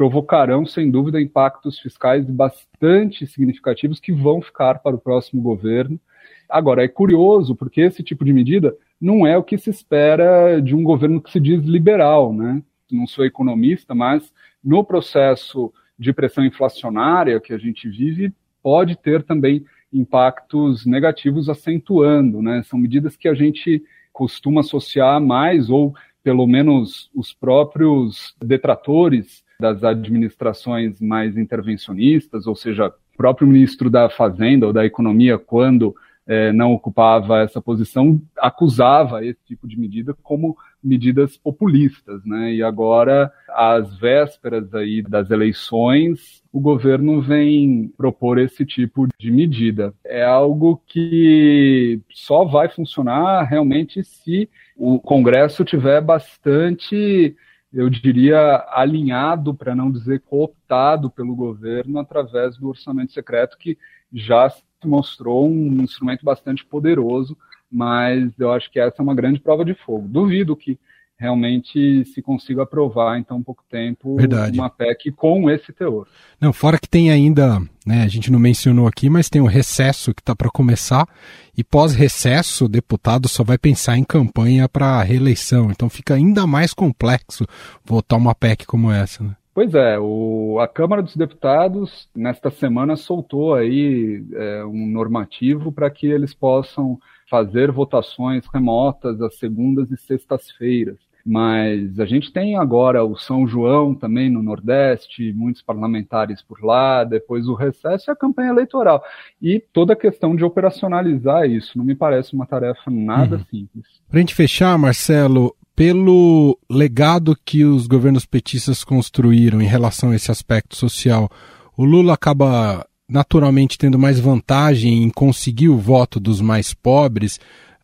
provocarão, 0.00 0.64
sem 0.64 0.90
dúvida, 0.90 1.20
impactos 1.20 1.78
fiscais 1.78 2.24
bastante 2.24 3.26
significativos 3.26 4.00
que 4.00 4.10
vão 4.10 4.40
ficar 4.40 4.78
para 4.78 4.96
o 4.96 4.98
próximo 4.98 5.42
governo. 5.42 6.00
Agora, 6.48 6.82
é 6.82 6.88
curioso, 6.88 7.54
porque 7.54 7.82
esse 7.82 8.02
tipo 8.02 8.24
de 8.24 8.32
medida 8.32 8.74
não 8.98 9.26
é 9.26 9.36
o 9.36 9.42
que 9.42 9.58
se 9.58 9.68
espera 9.68 10.58
de 10.58 10.74
um 10.74 10.82
governo 10.82 11.20
que 11.20 11.30
se 11.30 11.38
diz 11.38 11.62
liberal, 11.66 12.32
né? 12.32 12.62
Não 12.90 13.06
sou 13.06 13.26
economista, 13.26 13.94
mas 13.94 14.32
no 14.64 14.82
processo 14.82 15.70
de 15.98 16.14
pressão 16.14 16.46
inflacionária 16.46 17.38
que 17.38 17.52
a 17.52 17.58
gente 17.58 17.86
vive, 17.86 18.32
pode 18.62 18.96
ter 18.96 19.22
também 19.22 19.66
impactos 19.92 20.86
negativos 20.86 21.50
acentuando, 21.50 22.40
né? 22.40 22.62
São 22.62 22.78
medidas 22.78 23.18
que 23.18 23.28
a 23.28 23.34
gente 23.34 23.84
costuma 24.14 24.62
associar 24.62 25.20
mais, 25.20 25.68
ou 25.68 25.94
pelo 26.22 26.46
menos 26.46 27.10
os 27.14 27.34
próprios 27.34 28.34
detratores 28.42 29.44
das 29.60 29.84
administrações 29.84 31.00
mais 31.00 31.36
intervencionistas, 31.36 32.46
ou 32.46 32.56
seja, 32.56 32.88
o 32.88 33.16
próprio 33.16 33.46
ministro 33.46 33.90
da 33.90 34.08
Fazenda 34.08 34.66
ou 34.66 34.72
da 34.72 34.84
Economia, 34.84 35.38
quando 35.38 35.94
é, 36.26 36.52
não 36.52 36.72
ocupava 36.72 37.40
essa 37.40 37.60
posição, 37.60 38.20
acusava 38.38 39.24
esse 39.24 39.40
tipo 39.46 39.66
de 39.66 39.78
medida 39.78 40.14
como 40.22 40.56
medidas 40.82 41.36
populistas, 41.36 42.24
né? 42.24 42.54
E 42.54 42.62
agora, 42.62 43.32
às 43.48 43.98
vésperas 43.98 44.72
aí 44.74 45.02
das 45.02 45.30
eleições, 45.30 46.42
o 46.52 46.60
governo 46.60 47.20
vem 47.20 47.92
propor 47.96 48.38
esse 48.38 48.64
tipo 48.64 49.06
de 49.18 49.30
medida. 49.30 49.92
É 50.04 50.24
algo 50.24 50.80
que 50.86 52.00
só 52.10 52.44
vai 52.44 52.68
funcionar 52.68 53.42
realmente 53.42 54.02
se 54.04 54.48
o 54.76 54.98
Congresso 54.98 55.64
tiver 55.64 56.00
bastante 56.00 57.36
eu 57.72 57.88
diria, 57.88 58.64
alinhado, 58.70 59.54
para 59.54 59.74
não 59.74 59.90
dizer 59.90 60.20
cooptado 60.20 61.10
pelo 61.10 61.34
governo 61.36 61.98
através 61.98 62.56
do 62.56 62.68
orçamento 62.68 63.12
secreto, 63.12 63.56
que 63.56 63.78
já 64.12 64.50
se 64.50 64.62
mostrou 64.84 65.48
um 65.48 65.82
instrumento 65.82 66.24
bastante 66.24 66.64
poderoso, 66.64 67.36
mas 67.70 68.38
eu 68.38 68.52
acho 68.52 68.70
que 68.70 68.80
essa 68.80 69.00
é 69.00 69.02
uma 69.02 69.14
grande 69.14 69.38
prova 69.38 69.64
de 69.64 69.74
fogo. 69.74 70.08
Duvido 70.08 70.56
que 70.56 70.78
realmente 71.20 72.02
se 72.06 72.22
consiga 72.22 72.62
aprovar 72.62 73.18
em 73.18 73.22
tão 73.22 73.42
pouco 73.42 73.62
tempo 73.70 74.16
Verdade. 74.16 74.58
uma 74.58 74.70
PEC 74.70 75.12
com 75.12 75.50
esse 75.50 75.70
teor. 75.70 76.08
Não, 76.40 76.50
fora 76.50 76.78
que 76.78 76.88
tem 76.88 77.10
ainda, 77.10 77.60
né, 77.86 78.02
a 78.02 78.08
gente 78.08 78.32
não 78.32 78.38
mencionou 78.38 78.86
aqui, 78.86 79.10
mas 79.10 79.28
tem 79.28 79.42
o 79.42 79.46
recesso 79.46 80.14
que 80.14 80.22
está 80.22 80.34
para 80.34 80.48
começar 80.48 81.06
e 81.54 81.62
pós-recesso 81.62 82.64
o 82.64 82.68
deputado 82.68 83.28
só 83.28 83.44
vai 83.44 83.58
pensar 83.58 83.98
em 83.98 84.04
campanha 84.04 84.66
para 84.66 85.02
reeleição, 85.02 85.70
então 85.70 85.90
fica 85.90 86.14
ainda 86.14 86.46
mais 86.46 86.72
complexo 86.72 87.44
votar 87.84 88.18
uma 88.18 88.34
PEC 88.34 88.64
como 88.64 88.90
essa. 88.90 89.22
Né? 89.22 89.36
Pois 89.52 89.74
é, 89.74 89.98
o, 89.98 90.58
a 90.58 90.66
Câmara 90.66 91.02
dos 91.02 91.14
Deputados, 91.14 92.08
nesta 92.16 92.50
semana, 92.50 92.96
soltou 92.96 93.52
aí 93.54 94.24
é, 94.32 94.64
um 94.64 94.86
normativo 94.86 95.70
para 95.70 95.90
que 95.90 96.06
eles 96.06 96.32
possam 96.32 96.98
fazer 97.28 97.70
votações 97.70 98.46
remotas 98.52 99.20
às 99.20 99.36
segundas 99.36 99.90
e 99.90 99.98
sextas-feiras. 99.98 101.09
Mas 101.24 101.98
a 102.00 102.06
gente 102.06 102.32
tem 102.32 102.56
agora 102.56 103.04
o 103.04 103.16
São 103.16 103.46
João 103.46 103.94
também 103.94 104.30
no 104.30 104.42
Nordeste, 104.42 105.32
muitos 105.32 105.62
parlamentares 105.62 106.42
por 106.42 106.62
lá, 106.62 107.04
depois 107.04 107.46
o 107.46 107.54
recesso 107.54 108.10
e 108.10 108.12
a 108.12 108.16
campanha 108.16 108.50
eleitoral. 108.50 109.02
E 109.40 109.62
toda 109.72 109.92
a 109.92 109.96
questão 109.96 110.34
de 110.34 110.44
operacionalizar 110.44 111.48
isso 111.48 111.76
não 111.76 111.84
me 111.84 111.94
parece 111.94 112.34
uma 112.34 112.46
tarefa 112.46 112.90
nada 112.90 113.36
uhum. 113.36 113.44
simples. 113.50 113.86
Para 114.08 114.18
a 114.18 114.20
gente 114.20 114.34
fechar, 114.34 114.76
Marcelo, 114.78 115.54
pelo 115.74 116.58
legado 116.70 117.36
que 117.44 117.64
os 117.64 117.86
governos 117.86 118.26
petistas 118.26 118.84
construíram 118.84 119.62
em 119.62 119.66
relação 119.66 120.10
a 120.10 120.16
esse 120.16 120.30
aspecto 120.30 120.76
social, 120.76 121.30
o 121.76 121.84
Lula 121.84 122.14
acaba 122.14 122.86
naturalmente 123.08 123.76
tendo 123.76 123.98
mais 123.98 124.20
vantagem 124.20 125.02
em 125.02 125.10
conseguir 125.10 125.68
o 125.68 125.78
voto 125.78 126.20
dos 126.20 126.40
mais 126.40 126.72
pobres. 126.72 127.40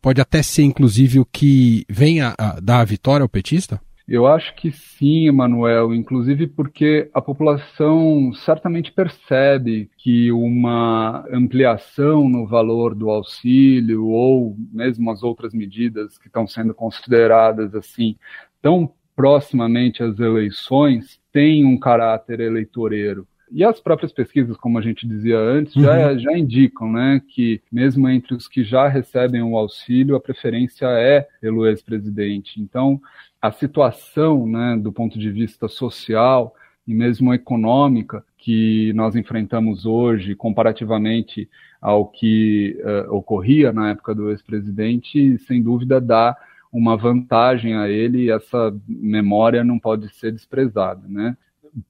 Pode 0.06 0.20
até 0.20 0.40
ser, 0.40 0.62
inclusive, 0.62 1.18
o 1.18 1.24
que 1.24 1.84
venha 1.90 2.32
a 2.38 2.60
dar 2.60 2.78
a 2.78 2.84
vitória 2.84 3.24
ao 3.24 3.28
petista? 3.28 3.80
Eu 4.06 4.24
acho 4.24 4.54
que 4.54 4.70
sim, 4.70 5.26
Emanuel, 5.26 5.92
inclusive 5.92 6.46
porque 6.46 7.10
a 7.12 7.20
população 7.20 8.32
certamente 8.32 8.92
percebe 8.92 9.90
que 9.98 10.30
uma 10.30 11.26
ampliação 11.28 12.28
no 12.28 12.46
valor 12.46 12.94
do 12.94 13.10
auxílio 13.10 14.06
ou 14.06 14.56
mesmo 14.72 15.10
as 15.10 15.24
outras 15.24 15.52
medidas 15.52 16.16
que 16.16 16.28
estão 16.28 16.46
sendo 16.46 16.72
consideradas 16.72 17.74
assim 17.74 18.14
tão 18.62 18.88
proximamente 19.16 20.04
às 20.04 20.20
eleições 20.20 21.18
tem 21.32 21.64
um 21.64 21.76
caráter 21.76 22.38
eleitoreiro. 22.38 23.26
E 23.50 23.64
as 23.64 23.80
próprias 23.80 24.12
pesquisas, 24.12 24.56
como 24.56 24.78
a 24.78 24.82
gente 24.82 25.06
dizia 25.06 25.38
antes, 25.38 25.76
uhum. 25.76 25.82
já, 25.82 26.16
já 26.16 26.36
indicam 26.36 26.90
né, 26.90 27.22
que, 27.28 27.60
mesmo 27.70 28.08
entre 28.08 28.34
os 28.34 28.48
que 28.48 28.64
já 28.64 28.88
recebem 28.88 29.42
o 29.42 29.56
auxílio, 29.56 30.16
a 30.16 30.20
preferência 30.20 30.86
é 30.86 31.26
pelo 31.40 31.66
ex-presidente. 31.66 32.60
Então, 32.60 33.00
a 33.40 33.52
situação, 33.52 34.46
né, 34.46 34.76
do 34.76 34.92
ponto 34.92 35.18
de 35.18 35.30
vista 35.30 35.68
social 35.68 36.54
e 36.86 36.94
mesmo 36.94 37.32
econômica 37.32 38.24
que 38.38 38.92
nós 38.94 39.16
enfrentamos 39.16 39.86
hoje, 39.86 40.34
comparativamente 40.34 41.48
ao 41.80 42.06
que 42.06 42.76
uh, 42.80 43.14
ocorria 43.14 43.72
na 43.72 43.90
época 43.90 44.14
do 44.14 44.30
ex-presidente, 44.30 45.38
sem 45.38 45.62
dúvida 45.62 46.00
dá 46.00 46.36
uma 46.72 46.96
vantagem 46.96 47.76
a 47.76 47.88
ele 47.88 48.24
e 48.24 48.30
essa 48.30 48.74
memória 48.88 49.64
não 49.64 49.78
pode 49.78 50.12
ser 50.14 50.32
desprezada, 50.32 51.02
né? 51.08 51.36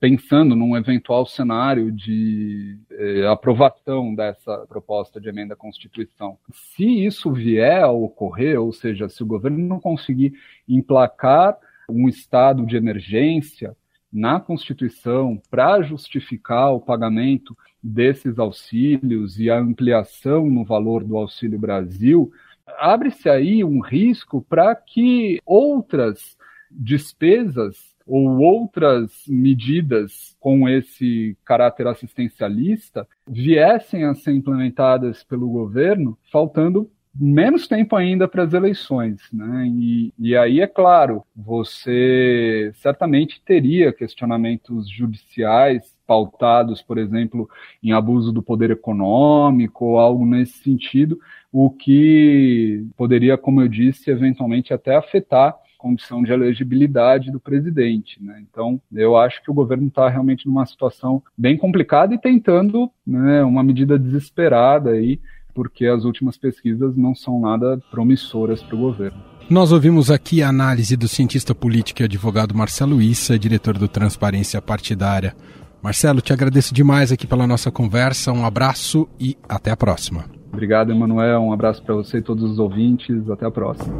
Pensando 0.00 0.56
num 0.56 0.76
eventual 0.76 1.24
cenário 1.26 1.92
de 1.92 2.76
eh, 2.90 3.26
aprovação 3.26 4.12
dessa 4.14 4.66
proposta 4.66 5.20
de 5.20 5.28
emenda 5.28 5.54
à 5.54 5.56
Constituição, 5.56 6.36
se 6.52 6.84
isso 7.04 7.32
vier 7.32 7.84
a 7.84 7.90
ocorrer, 7.90 8.60
ou 8.60 8.72
seja, 8.72 9.08
se 9.08 9.22
o 9.22 9.26
governo 9.26 9.58
não 9.58 9.78
conseguir 9.78 10.32
emplacar 10.68 11.56
um 11.88 12.08
estado 12.08 12.66
de 12.66 12.76
emergência 12.76 13.76
na 14.12 14.40
Constituição 14.40 15.40
para 15.48 15.80
justificar 15.82 16.72
o 16.72 16.80
pagamento 16.80 17.56
desses 17.80 18.40
auxílios 18.40 19.38
e 19.38 19.48
a 19.48 19.58
ampliação 19.58 20.50
no 20.50 20.64
valor 20.64 21.04
do 21.04 21.16
Auxílio 21.16 21.60
Brasil, 21.60 22.32
abre-se 22.78 23.28
aí 23.28 23.62
um 23.62 23.80
risco 23.80 24.42
para 24.48 24.74
que 24.74 25.40
outras 25.46 26.36
despesas 26.70 27.95
ou 28.06 28.38
outras 28.38 29.10
medidas 29.26 30.36
com 30.38 30.68
esse 30.68 31.36
caráter 31.44 31.86
assistencialista 31.88 33.06
viessem 33.26 34.04
a 34.04 34.14
ser 34.14 34.32
implementadas 34.32 35.24
pelo 35.24 35.48
governo, 35.48 36.16
faltando 36.30 36.88
menos 37.18 37.66
tempo 37.66 37.96
ainda 37.96 38.28
para 38.28 38.42
as 38.42 38.52
eleições, 38.52 39.20
né? 39.32 39.66
E, 39.68 40.12
e 40.18 40.36
aí 40.36 40.60
é 40.60 40.66
claro, 40.66 41.24
você 41.34 42.70
certamente 42.74 43.40
teria 43.44 43.92
questionamentos 43.92 44.88
judiciais 44.88 45.96
pautados, 46.06 46.82
por 46.82 46.98
exemplo, 46.98 47.48
em 47.82 47.92
abuso 47.92 48.32
do 48.32 48.42
poder 48.42 48.70
econômico 48.70 49.86
ou 49.86 49.98
algo 49.98 50.26
nesse 50.26 50.58
sentido, 50.58 51.18
o 51.50 51.70
que 51.70 52.86
poderia, 52.96 53.36
como 53.38 53.62
eu 53.62 53.68
disse, 53.68 54.10
eventualmente 54.10 54.74
até 54.74 54.94
afetar 54.94 55.56
condição 55.76 56.22
de 56.22 56.32
elegibilidade 56.32 57.30
do 57.30 57.40
presidente. 57.40 58.22
Né? 58.22 58.42
Então, 58.50 58.80
eu 58.92 59.16
acho 59.16 59.42
que 59.42 59.50
o 59.50 59.54
governo 59.54 59.88
está 59.88 60.08
realmente 60.08 60.46
numa 60.46 60.66
situação 60.66 61.22
bem 61.36 61.56
complicada 61.56 62.14
e 62.14 62.18
tentando 62.18 62.90
né, 63.06 63.42
uma 63.42 63.62
medida 63.62 63.98
desesperada 63.98 64.90
aí 64.90 65.20
porque 65.56 65.86
as 65.86 66.04
últimas 66.04 66.36
pesquisas 66.36 66.94
não 66.98 67.14
são 67.14 67.40
nada 67.40 67.80
promissoras 67.90 68.62
para 68.62 68.76
o 68.76 68.78
governo. 68.78 69.18
Nós 69.48 69.72
ouvimos 69.72 70.10
aqui 70.10 70.42
a 70.42 70.50
análise 70.50 70.96
do 70.98 71.08
cientista 71.08 71.54
político 71.54 72.02
e 72.02 72.04
advogado 72.04 72.54
Marcelo 72.54 73.00
Issa, 73.00 73.38
diretor 73.38 73.78
do 73.78 73.88
Transparência 73.88 74.60
Partidária. 74.60 75.34
Marcelo, 75.82 76.20
te 76.20 76.32
agradeço 76.32 76.74
demais 76.74 77.10
aqui 77.10 77.26
pela 77.26 77.46
nossa 77.46 77.70
conversa. 77.70 78.32
Um 78.32 78.44
abraço 78.44 79.08
e 79.18 79.34
até 79.48 79.70
a 79.70 79.76
próxima. 79.76 80.24
Obrigado, 80.52 80.90
Emanuel. 80.90 81.40
Um 81.40 81.52
abraço 81.52 81.82
para 81.82 81.94
você 81.94 82.18
e 82.18 82.22
todos 82.22 82.42
os 82.42 82.58
ouvintes. 82.58 83.30
Até 83.30 83.46
a 83.46 83.50
próxima. 83.50 83.94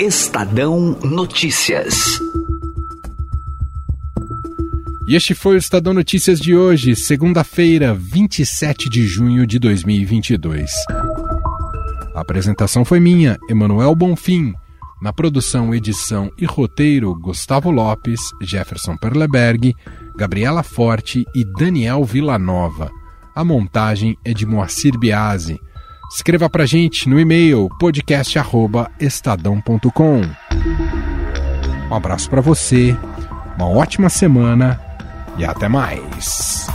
Estadão 0.00 0.96
Notícias. 1.02 2.20
E 5.08 5.16
este 5.16 5.34
foi 5.34 5.56
o 5.56 5.58
Estadão 5.58 5.92
Notícias 5.92 6.38
de 6.38 6.54
hoje, 6.54 6.94
segunda-feira, 6.94 7.92
27 7.94 8.88
de 8.88 9.04
junho 9.04 9.44
de 9.44 9.58
2022. 9.58 10.70
A 12.14 12.20
apresentação 12.20 12.84
foi 12.84 13.00
minha, 13.00 13.38
Emanuel 13.50 13.92
Bonfim. 13.96 14.54
Na 15.02 15.12
produção, 15.12 15.74
edição 15.74 16.30
e 16.38 16.44
roteiro, 16.44 17.12
Gustavo 17.16 17.68
Lopes, 17.68 18.20
Jefferson 18.40 18.96
Perleberg, 18.96 19.74
Gabriela 20.16 20.62
Forte 20.62 21.26
e 21.34 21.44
Daniel 21.44 22.04
Villanova. 22.04 22.88
A 23.34 23.44
montagem 23.44 24.16
é 24.24 24.32
de 24.32 24.46
Moacir 24.46 24.96
Biasi. 24.96 25.60
Escreva 26.10 26.48
pra 26.48 26.64
gente 26.66 27.08
no 27.08 27.20
e-mail 27.20 27.68
podcast@estadão.com. 27.78 30.22
Um 31.90 31.94
abraço 31.94 32.28
para 32.28 32.40
você, 32.40 32.96
uma 33.56 33.68
ótima 33.68 34.08
semana 34.08 34.80
e 35.38 35.44
até 35.44 35.68
mais. 35.68 36.66